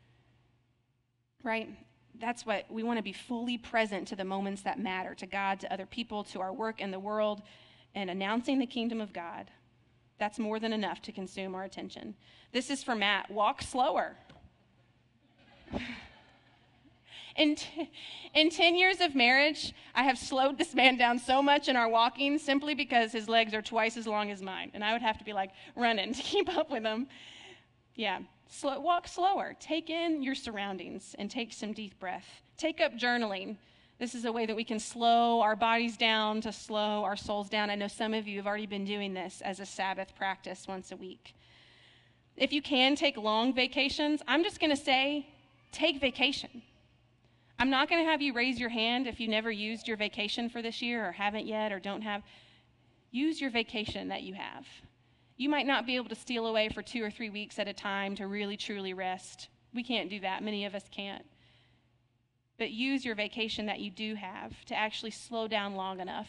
right? 1.43 1.71
That's 2.21 2.45
what 2.45 2.71
we 2.71 2.83
want 2.83 2.99
to 2.99 3.03
be 3.03 3.13
fully 3.13 3.59
present 3.59 4.07
to 4.09 4.17
the 4.17 4.25
moments 4.25 4.63
that 4.63 4.79
matter 4.79 5.15
to 5.15 5.27
God, 5.27 5.61
to 5.61 5.73
other 5.73 5.87
people, 5.87 6.25
to 6.25 6.41
our 6.41 6.53
work 6.53 6.81
in 6.81 6.91
the 6.91 6.99
world, 6.99 7.43
and 7.95 8.11
announcing 8.11 8.59
the 8.59 8.67
kingdom 8.67 9.01
of 9.01 9.13
God. 9.13 9.51
That's 10.19 10.39
more 10.39 10.61
than 10.61 10.73
enough 10.73 11.01
to 11.03 11.13
consume 11.13 11.55
our 11.55 11.65
attention. 11.65 12.15
This 12.53 12.71
is 12.71 12.83
for 12.83 12.95
Matt. 12.95 13.31
Walk 13.31 13.63
slower. 13.63 14.17
In, 17.37 17.55
t- 17.55 17.91
in 18.35 18.51
10 18.51 18.75
years 18.75 19.01
of 19.01 19.15
marriage, 19.15 19.73
I 19.95 20.03
have 20.03 20.19
slowed 20.19 20.59
this 20.59 20.75
man 20.75 20.99
down 20.99 21.19
so 21.19 21.41
much 21.41 21.69
in 21.69 21.77
our 21.77 21.89
walking 21.89 22.39
simply 22.39 22.75
because 22.75 23.13
his 23.13 23.29
legs 23.29 23.55
are 23.55 23.63
twice 23.63 23.97
as 23.97 24.07
long 24.07 24.31
as 24.31 24.43
mine. 24.43 24.71
And 24.75 24.85
I 24.85 24.93
would 24.93 25.01
have 25.01 25.17
to 25.19 25.25
be 25.25 25.33
like 25.33 25.51
running 25.75 26.13
to 26.15 26.23
keep 26.23 26.55
up 26.55 26.71
with 26.71 26.83
him. 26.83 27.07
Yeah, 27.95 28.19
Slow, 28.53 28.81
walk 28.81 29.07
slower. 29.07 29.55
Take 29.61 29.91
in 29.91 30.23
your 30.23 30.35
surroundings 30.35 31.15
and 31.19 31.31
take 31.31 31.53
some 31.53 31.73
deep 31.73 31.99
breath. 32.01 32.43
Take 32.57 32.81
up 32.81 32.99
journaling. 32.99 33.57
This 34.01 34.15
is 34.15 34.25
a 34.25 34.33
way 34.33 34.45
that 34.45 34.57
we 34.57 34.65
can 34.65 34.81
slow 34.81 35.41
our 35.41 35.55
bodies 35.55 35.97
down 35.97 36.41
to 36.41 36.53
slow 36.53 37.05
our 37.05 37.17
souls 37.17 37.49
down. 37.49 37.71
I 37.71 37.77
know 37.77 37.87
some 37.87 38.13
of 38.13 38.27
you 38.27 38.39
have 38.39 38.49
already 38.49 38.67
been 38.67 38.85
doing 38.85 39.15
this 39.15 39.41
as 39.41 39.61
a 39.61 39.67
Sabbath 39.67 40.17
practice 40.17 40.67
once 40.67 40.91
a 40.91 40.97
week. 40.97 41.35
If 42.37 42.53
you 42.53 42.61
can 42.61 42.97
take 42.97 43.17
long 43.17 43.55
vacations, 43.55 44.21
I'm 44.27 44.43
just 44.43 44.59
going 44.59 44.75
to 44.75 44.83
say 44.83 45.29
take 45.71 46.01
vacation. 46.01 46.63
I'm 47.59 47.71
not 47.71 47.89
going 47.89 48.05
to 48.05 48.11
have 48.11 48.21
you 48.21 48.33
raise 48.33 48.59
your 48.59 48.71
hand 48.71 49.07
if 49.07 49.21
you 49.21 49.29
never 49.29 49.51
used 49.51 49.87
your 49.87 49.97
vacation 49.97 50.49
for 50.49 50.61
this 50.61 50.83
year 50.83 51.07
or 51.07 51.13
haven't 51.13 51.47
yet 51.47 51.71
or 51.71 51.79
don't 51.79 52.03
have. 52.03 52.23
Use 53.13 53.41
your 53.41 53.51
vacation 53.51 54.09
that 54.09 54.23
you 54.23 54.35
have. 54.35 54.67
You 55.41 55.49
might 55.49 55.67
not 55.67 55.87
be 55.87 55.97
able 55.97 56.11
to 56.11 56.15
steal 56.15 56.47
away 56.47 56.69
for 56.69 56.83
two 56.83 57.03
or 57.03 57.11
three 57.11 57.31
weeks 57.31 57.59
at 57.59 57.67
a 57.67 57.73
time 57.73 58.15
to 58.17 58.27
really 58.27 58.59
truly 58.59 58.93
rest. 58.93 59.49
We 59.73 59.83
can't 59.83 60.11
do 60.11 60.21
that. 60.21 60.43
Many 60.43 60.67
of 60.67 60.75
us 60.75 60.85
can't. 60.91 61.25
But 62.59 62.73
use 62.73 63.07
your 63.07 63.15
vacation 63.15 63.65
that 63.65 63.81
you 63.81 63.91
do 63.91 64.17
have 64.17 64.63
to 64.67 64.77
actually 64.77 65.13
slow 65.13 65.49
down 65.49 65.77
long 65.77 65.99
enough 65.99 66.29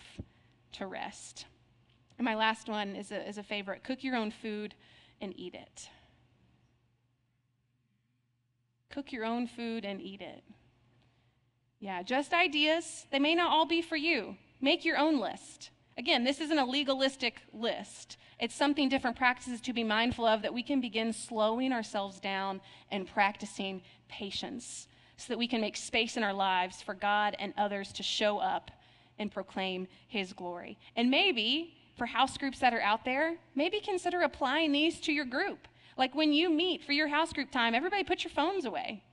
to 0.78 0.88
rest. 0.88 1.46
And 2.18 2.24
my 2.24 2.36
last 2.36 2.70
one 2.70 2.96
is 2.96 3.12
a, 3.12 3.28
is 3.28 3.38
a 3.38 3.44
favorite 3.44 3.84
cook 3.84 4.02
your 4.02 4.16
own 4.16 4.32
food 4.32 4.76
and 5.20 5.38
eat 5.38 5.56
it. 5.56 5.90
Cook 8.92 9.12
your 9.12 9.26
own 9.26 9.46
food 9.46 9.84
and 9.84 10.00
eat 10.00 10.22
it. 10.22 10.42
Yeah, 11.82 12.02
just 12.02 12.32
ideas. 12.32 13.08
They 13.12 13.20
may 13.20 13.36
not 13.36 13.52
all 13.52 13.66
be 13.66 13.82
for 13.82 13.98
you. 13.98 14.38
Make 14.62 14.86
your 14.86 14.98
own 14.98 15.20
list. 15.20 15.70
Again, 15.98 16.24
this 16.24 16.40
isn't 16.40 16.58
a 16.58 16.66
legalistic 16.66 17.42
list. 17.54 18.18
It's 18.40 18.56
something 18.56 18.90
different 18.90 19.18
practices 19.18 19.62
to 19.62 19.74
be 19.74 19.84
mindful 19.84 20.26
of 20.26 20.42
that 20.42 20.54
we 20.54 20.64
can 20.64 20.82
begin 20.82 21.14
slowing 21.14 21.74
ourselves 21.74 22.20
down 22.20 22.62
and 22.90 23.08
practicing 23.08 23.82
patience 24.08 24.88
so 25.18 25.26
that 25.28 25.38
we 25.38 25.48
can 25.48 25.62
make 25.62 25.78
space 25.78 26.18
in 26.18 26.24
our 26.24 26.34
lives 26.34 26.82
for 26.82 26.94
God 26.94 27.36
and 27.38 27.54
others 27.58 27.92
to 27.94 28.04
show 28.04 28.40
up 28.40 28.72
and 29.20 29.32
proclaim 29.32 29.88
His 30.08 30.34
glory. 30.34 30.80
And 30.96 31.12
maybe 31.12 31.76
for 31.98 32.08
house 32.08 32.38
groups 32.38 32.60
that 32.60 32.74
are 32.74 32.82
out 32.82 33.06
there, 33.06 33.36
maybe 33.54 33.80
consider 33.80 34.22
applying 34.22 34.72
these 34.72 35.00
to 35.02 35.12
your 35.12 35.26
group. 35.26 35.68
Like 35.98 36.16
when 36.16 36.34
you 36.34 36.50
meet 36.50 36.84
for 36.84 36.94
your 36.94 37.10
house 37.10 37.34
group 37.34 37.52
time, 37.52 37.76
everybody 37.76 38.04
put 38.04 38.24
your 38.24 38.32
phones 38.32 38.66
away 38.66 39.04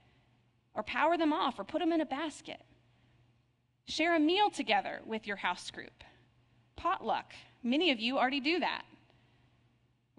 or 0.73 0.81
power 0.81 1.17
them 1.17 1.33
off 1.33 1.59
or 1.59 1.63
put 1.63 1.79
them 1.79 1.91
in 1.91 2.01
a 2.01 2.05
basket. 2.05 2.61
Share 3.85 4.15
a 4.15 4.19
meal 4.19 4.49
together 4.49 5.01
with 5.05 5.27
your 5.27 5.35
house 5.35 5.69
group. 5.69 6.03
Potluck. 6.79 7.33
Many 7.61 7.91
of 7.91 7.99
you 7.99 8.17
already 8.17 8.39
do 8.39 8.59
that 8.59 8.83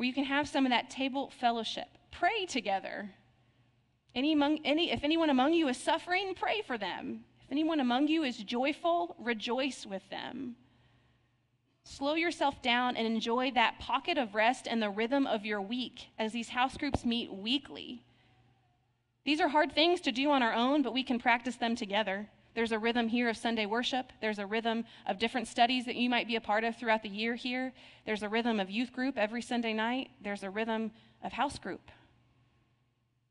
where 0.01 0.07
you 0.07 0.14
can 0.14 0.25
have 0.25 0.49
some 0.49 0.64
of 0.64 0.70
that 0.70 0.88
table 0.88 1.31
fellowship. 1.40 1.88
Pray 2.11 2.46
together. 2.46 3.11
Any 4.14 4.33
among, 4.33 4.61
any, 4.64 4.90
if 4.90 5.05
anyone 5.05 5.29
among 5.29 5.53
you 5.53 5.68
is 5.68 5.77
suffering, 5.77 6.33
pray 6.35 6.62
for 6.62 6.79
them. 6.79 7.20
If 7.44 7.53
anyone 7.53 7.81
among 7.81 8.09
you 8.09 8.23
is 8.23 8.38
joyful, 8.38 9.14
rejoice 9.18 9.85
with 9.85 10.09
them. 10.09 10.57
Slow 11.85 12.14
yourself 12.14 12.62
down 12.62 12.96
and 12.96 13.07
enjoy 13.07 13.51
that 13.51 13.79
pocket 13.79 14.16
of 14.16 14.35
rest 14.35 14.66
and 14.66 14.81
the 14.81 14.88
rhythm 14.88 15.27
of 15.27 15.44
your 15.44 15.61
week 15.61 16.07
as 16.18 16.33
these 16.33 16.49
house 16.49 16.79
groups 16.79 17.05
meet 17.05 17.31
weekly. 17.31 18.03
These 19.27 19.42
are 19.42 19.49
hard 19.49 19.75
things 19.75 20.01
to 20.01 20.12
do 20.12 20.31
on 20.31 20.42
our 20.42 20.55
own, 20.55 20.81
but 20.81 20.94
we 20.94 21.03
can 21.03 21.18
practice 21.18 21.57
them 21.57 21.77
together. 21.77 22.31
There's 22.54 22.72
a 22.72 22.78
rhythm 22.78 23.08
here 23.08 23.28
of 23.28 23.36
Sunday 23.36 23.66
worship. 23.66 24.12
There's 24.20 24.38
a 24.38 24.46
rhythm 24.46 24.84
of 25.06 25.18
different 25.18 25.46
studies 25.46 25.84
that 25.86 25.96
you 25.96 26.10
might 26.10 26.26
be 26.26 26.36
a 26.36 26.40
part 26.40 26.64
of 26.64 26.76
throughout 26.76 27.02
the 27.02 27.08
year 27.08 27.34
here. 27.34 27.72
There's 28.04 28.22
a 28.22 28.28
rhythm 28.28 28.58
of 28.58 28.70
youth 28.70 28.92
group 28.92 29.16
every 29.16 29.42
Sunday 29.42 29.72
night. 29.72 30.10
There's 30.20 30.42
a 30.42 30.50
rhythm 30.50 30.90
of 31.22 31.32
house 31.32 31.58
group. 31.58 31.90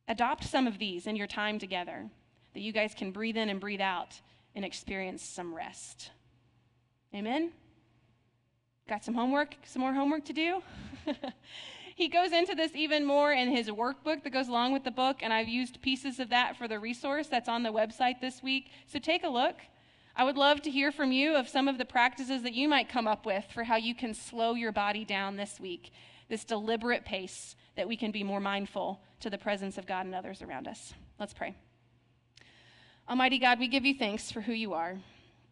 Adopt 0.08 0.43
some 0.43 0.67
of 0.67 0.79
these 0.79 1.05
in 1.05 1.15
your 1.15 1.27
time 1.27 1.60
together 1.60 2.10
that 2.53 2.62
you 2.62 2.71
guys 2.71 2.93
can 2.95 3.12
breathe 3.12 3.38
in 3.38 3.49
and 3.49 3.60
breathe 3.60 3.82
out 3.82 4.19
and 4.55 4.65
experience 4.65 5.23
some 5.23 5.53
rest. 5.53 6.12
Amen? 7.13 7.51
Got 8.88 9.03
some 9.03 9.13
homework, 9.13 9.55
some 9.65 9.82
more 9.82 9.93
homework 9.93 10.25
to 10.25 10.34
do? 10.34 10.62
he 11.99 12.07
goes 12.07 12.31
into 12.31 12.55
this 12.55 12.71
even 12.75 13.05
more 13.05 13.33
in 13.33 13.49
his 13.49 13.67
workbook 13.67 14.23
that 14.23 14.29
goes 14.31 14.47
along 14.47 14.71
with 14.71 14.85
the 14.85 14.89
book, 14.89 15.17
and 15.21 15.33
I've 15.33 15.49
used 15.49 15.81
pieces 15.81 16.17
of 16.21 16.29
that 16.29 16.55
for 16.55 16.65
the 16.65 16.79
resource 16.79 17.27
that's 17.27 17.49
on 17.49 17.62
the 17.62 17.73
website 17.73 18.21
this 18.21 18.41
week. 18.41 18.71
So 18.88 18.99
take 18.99 19.25
a 19.25 19.27
look. 19.29 19.57
I 20.15 20.23
would 20.23 20.38
love 20.38 20.62
to 20.62 20.71
hear 20.71 20.93
from 20.93 21.12
you 21.12 21.35
of 21.35 21.49
some 21.49 21.67
of 21.67 21.77
the 21.77 21.83
practices 21.83 22.41
that 22.43 22.53
you 22.53 22.69
might 22.69 22.88
come 22.88 23.05
up 23.05 23.25
with 23.25 23.43
for 23.53 23.65
how 23.65 23.75
you 23.75 23.93
can 23.93 24.13
slow 24.13 24.53
your 24.53 24.71
body 24.71 25.03
down 25.03 25.35
this 25.35 25.59
week, 25.59 25.91
this 26.29 26.45
deliberate 26.45 27.03
pace 27.03 27.57
that 27.75 27.89
we 27.89 27.97
can 27.97 28.12
be 28.12 28.23
more 28.23 28.39
mindful 28.39 29.01
to 29.19 29.29
the 29.29 29.38
presence 29.38 29.77
of 29.77 29.85
God 29.85 30.05
and 30.05 30.15
others 30.15 30.41
around 30.41 30.69
us. 30.69 30.93
Let's 31.19 31.33
pray. 31.33 31.53
Almighty 33.09 33.39
God, 33.39 33.59
we 33.59 33.67
give 33.67 33.83
you 33.83 33.95
thanks 33.95 34.31
for 34.31 34.39
who 34.39 34.53
you 34.53 34.71
are 34.71 34.99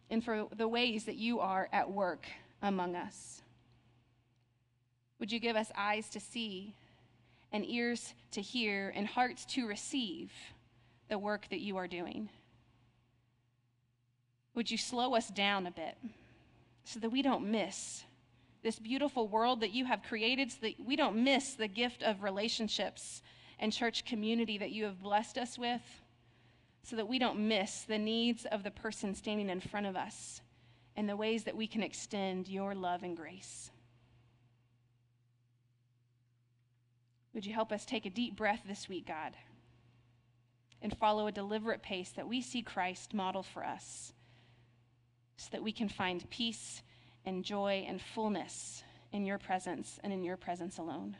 and 0.08 0.24
for 0.24 0.46
the 0.56 0.66
ways 0.66 1.04
that 1.04 1.16
you 1.16 1.40
are 1.40 1.68
at 1.74 1.92
work 1.92 2.26
among 2.62 2.96
us. 2.96 3.42
Would 5.18 5.32
you 5.32 5.40
give 5.40 5.56
us 5.56 5.70
eyes 5.76 6.08
to 6.10 6.20
see 6.20 6.74
and 7.52 7.64
ears 7.66 8.14
to 8.32 8.40
hear 8.40 8.92
and 8.94 9.06
hearts 9.06 9.44
to 9.46 9.66
receive 9.66 10.32
the 11.08 11.18
work 11.18 11.46
that 11.50 11.60
you 11.60 11.76
are 11.76 11.88
doing? 11.88 12.28
Would 14.54 14.70
you 14.70 14.78
slow 14.78 15.14
us 15.14 15.28
down 15.28 15.66
a 15.66 15.70
bit 15.70 15.96
so 16.84 17.00
that 17.00 17.10
we 17.10 17.22
don't 17.22 17.50
miss 17.50 18.04
this 18.62 18.78
beautiful 18.78 19.28
world 19.28 19.60
that 19.60 19.72
you 19.72 19.84
have 19.84 20.02
created, 20.02 20.50
so 20.50 20.58
that 20.62 20.74
we 20.84 20.96
don't 20.96 21.22
miss 21.22 21.54
the 21.54 21.68
gift 21.68 22.02
of 22.02 22.22
relationships 22.22 23.22
and 23.58 23.72
church 23.72 24.04
community 24.04 24.58
that 24.58 24.70
you 24.70 24.84
have 24.84 25.02
blessed 25.02 25.38
us 25.38 25.58
with, 25.58 25.82
so 26.82 26.96
that 26.96 27.08
we 27.08 27.18
don't 27.18 27.38
miss 27.38 27.82
the 27.82 27.98
needs 27.98 28.46
of 28.46 28.62
the 28.62 28.70
person 28.70 29.14
standing 29.14 29.48
in 29.48 29.60
front 29.60 29.86
of 29.86 29.96
us 29.96 30.40
and 30.96 31.08
the 31.08 31.16
ways 31.16 31.44
that 31.44 31.56
we 31.56 31.66
can 31.66 31.82
extend 31.82 32.48
your 32.48 32.74
love 32.74 33.02
and 33.02 33.16
grace? 33.16 33.70
Would 37.38 37.46
you 37.46 37.54
help 37.54 37.70
us 37.70 37.84
take 37.84 38.04
a 38.04 38.10
deep 38.10 38.34
breath 38.34 38.62
this 38.66 38.88
week, 38.88 39.06
God, 39.06 39.36
and 40.82 40.92
follow 40.98 41.28
a 41.28 41.32
deliberate 41.32 41.82
pace 41.82 42.10
that 42.16 42.26
we 42.26 42.42
see 42.42 42.62
Christ 42.62 43.14
model 43.14 43.44
for 43.44 43.64
us 43.64 44.12
so 45.36 45.46
that 45.52 45.62
we 45.62 45.70
can 45.70 45.88
find 45.88 46.28
peace 46.30 46.82
and 47.24 47.44
joy 47.44 47.84
and 47.86 48.02
fullness 48.02 48.82
in 49.12 49.24
your 49.24 49.38
presence 49.38 50.00
and 50.02 50.12
in 50.12 50.24
your 50.24 50.36
presence 50.36 50.78
alone. 50.78 51.16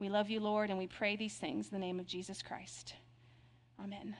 We 0.00 0.08
love 0.08 0.30
you, 0.30 0.40
Lord, 0.40 0.68
and 0.68 0.80
we 0.80 0.88
pray 0.88 1.14
these 1.14 1.36
things 1.36 1.68
in 1.68 1.74
the 1.74 1.86
name 1.86 2.00
of 2.00 2.06
Jesus 2.06 2.42
Christ. 2.42 2.94
Amen. 3.80 4.16